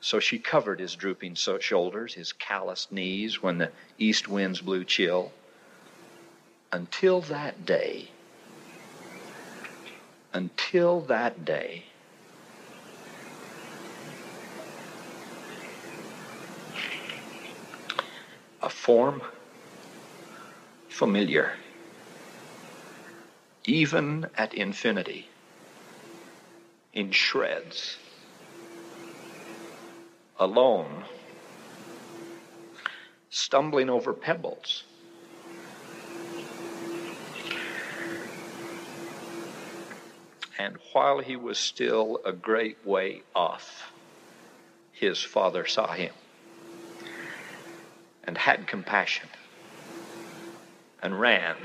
So 0.00 0.20
she 0.20 0.38
covered 0.38 0.78
his 0.78 0.94
drooping 0.94 1.34
shoulders, 1.34 2.14
his 2.14 2.32
calloused 2.32 2.92
knees 2.92 3.42
when 3.42 3.58
the 3.58 3.72
east 3.98 4.28
winds 4.28 4.60
blew 4.60 4.84
chill. 4.84 5.32
Until 6.70 7.20
that 7.22 7.66
day, 7.66 8.10
until 10.36 11.00
that 11.00 11.46
day, 11.46 11.82
a 18.60 18.68
form 18.68 19.22
familiar, 20.88 21.52
even 23.64 24.26
at 24.36 24.52
infinity 24.52 25.26
in 26.92 27.10
shreds, 27.10 27.96
alone, 30.38 31.02
stumbling 33.30 33.88
over 33.88 34.12
pebbles. 34.12 34.84
And 40.58 40.76
while 40.92 41.18
he 41.18 41.36
was 41.36 41.58
still 41.58 42.20
a 42.24 42.32
great 42.32 42.78
way 42.86 43.22
off, 43.34 43.92
his 44.92 45.22
father 45.22 45.66
saw 45.66 45.92
him 45.92 46.12
and 48.24 48.38
had 48.38 48.66
compassion 48.66 49.28
and 51.02 51.20
ran 51.20 51.56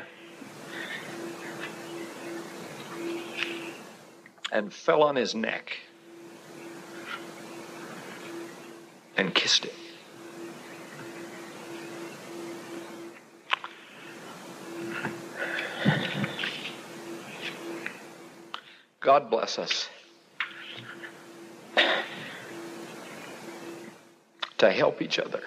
and 4.51 4.73
fell 4.73 5.03
on 5.03 5.15
his 5.15 5.33
neck 5.33 5.77
and 9.15 9.33
kissed 9.33 9.65
it. 9.65 9.73
God 19.11 19.29
bless 19.29 19.59
us 19.59 19.89
to 24.57 24.71
help 24.71 25.01
each 25.01 25.19
other 25.19 25.43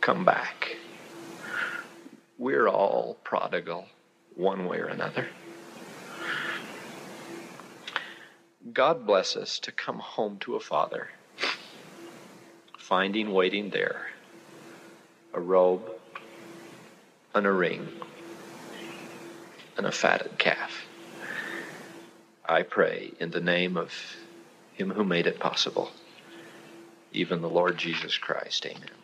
come 0.00 0.24
back. 0.24 0.78
We're 2.38 2.68
all 2.68 3.18
prodigal 3.22 3.84
one 4.34 4.64
way 4.64 4.78
or 4.78 4.86
another. 4.86 5.26
God 8.72 9.06
bless 9.06 9.36
us 9.36 9.58
to 9.58 9.70
come 9.70 9.98
home 9.98 10.38
to 10.38 10.56
a 10.56 10.60
father, 10.60 11.10
finding 12.78 13.30
waiting 13.30 13.68
there 13.68 14.06
a 15.34 15.40
robe 15.40 15.86
and 17.34 17.46
a 17.46 17.52
ring 17.52 17.86
and 19.76 19.84
a 19.84 19.92
fatted 19.92 20.38
calf. 20.38 20.86
I 22.50 22.64
pray 22.64 23.12
in 23.20 23.30
the 23.30 23.40
name 23.40 23.76
of 23.76 23.92
Him 24.74 24.90
who 24.90 25.04
made 25.04 25.28
it 25.28 25.38
possible, 25.38 25.92
even 27.12 27.42
the 27.42 27.48
Lord 27.48 27.78
Jesus 27.78 28.18
Christ. 28.18 28.66
Amen. 28.66 28.99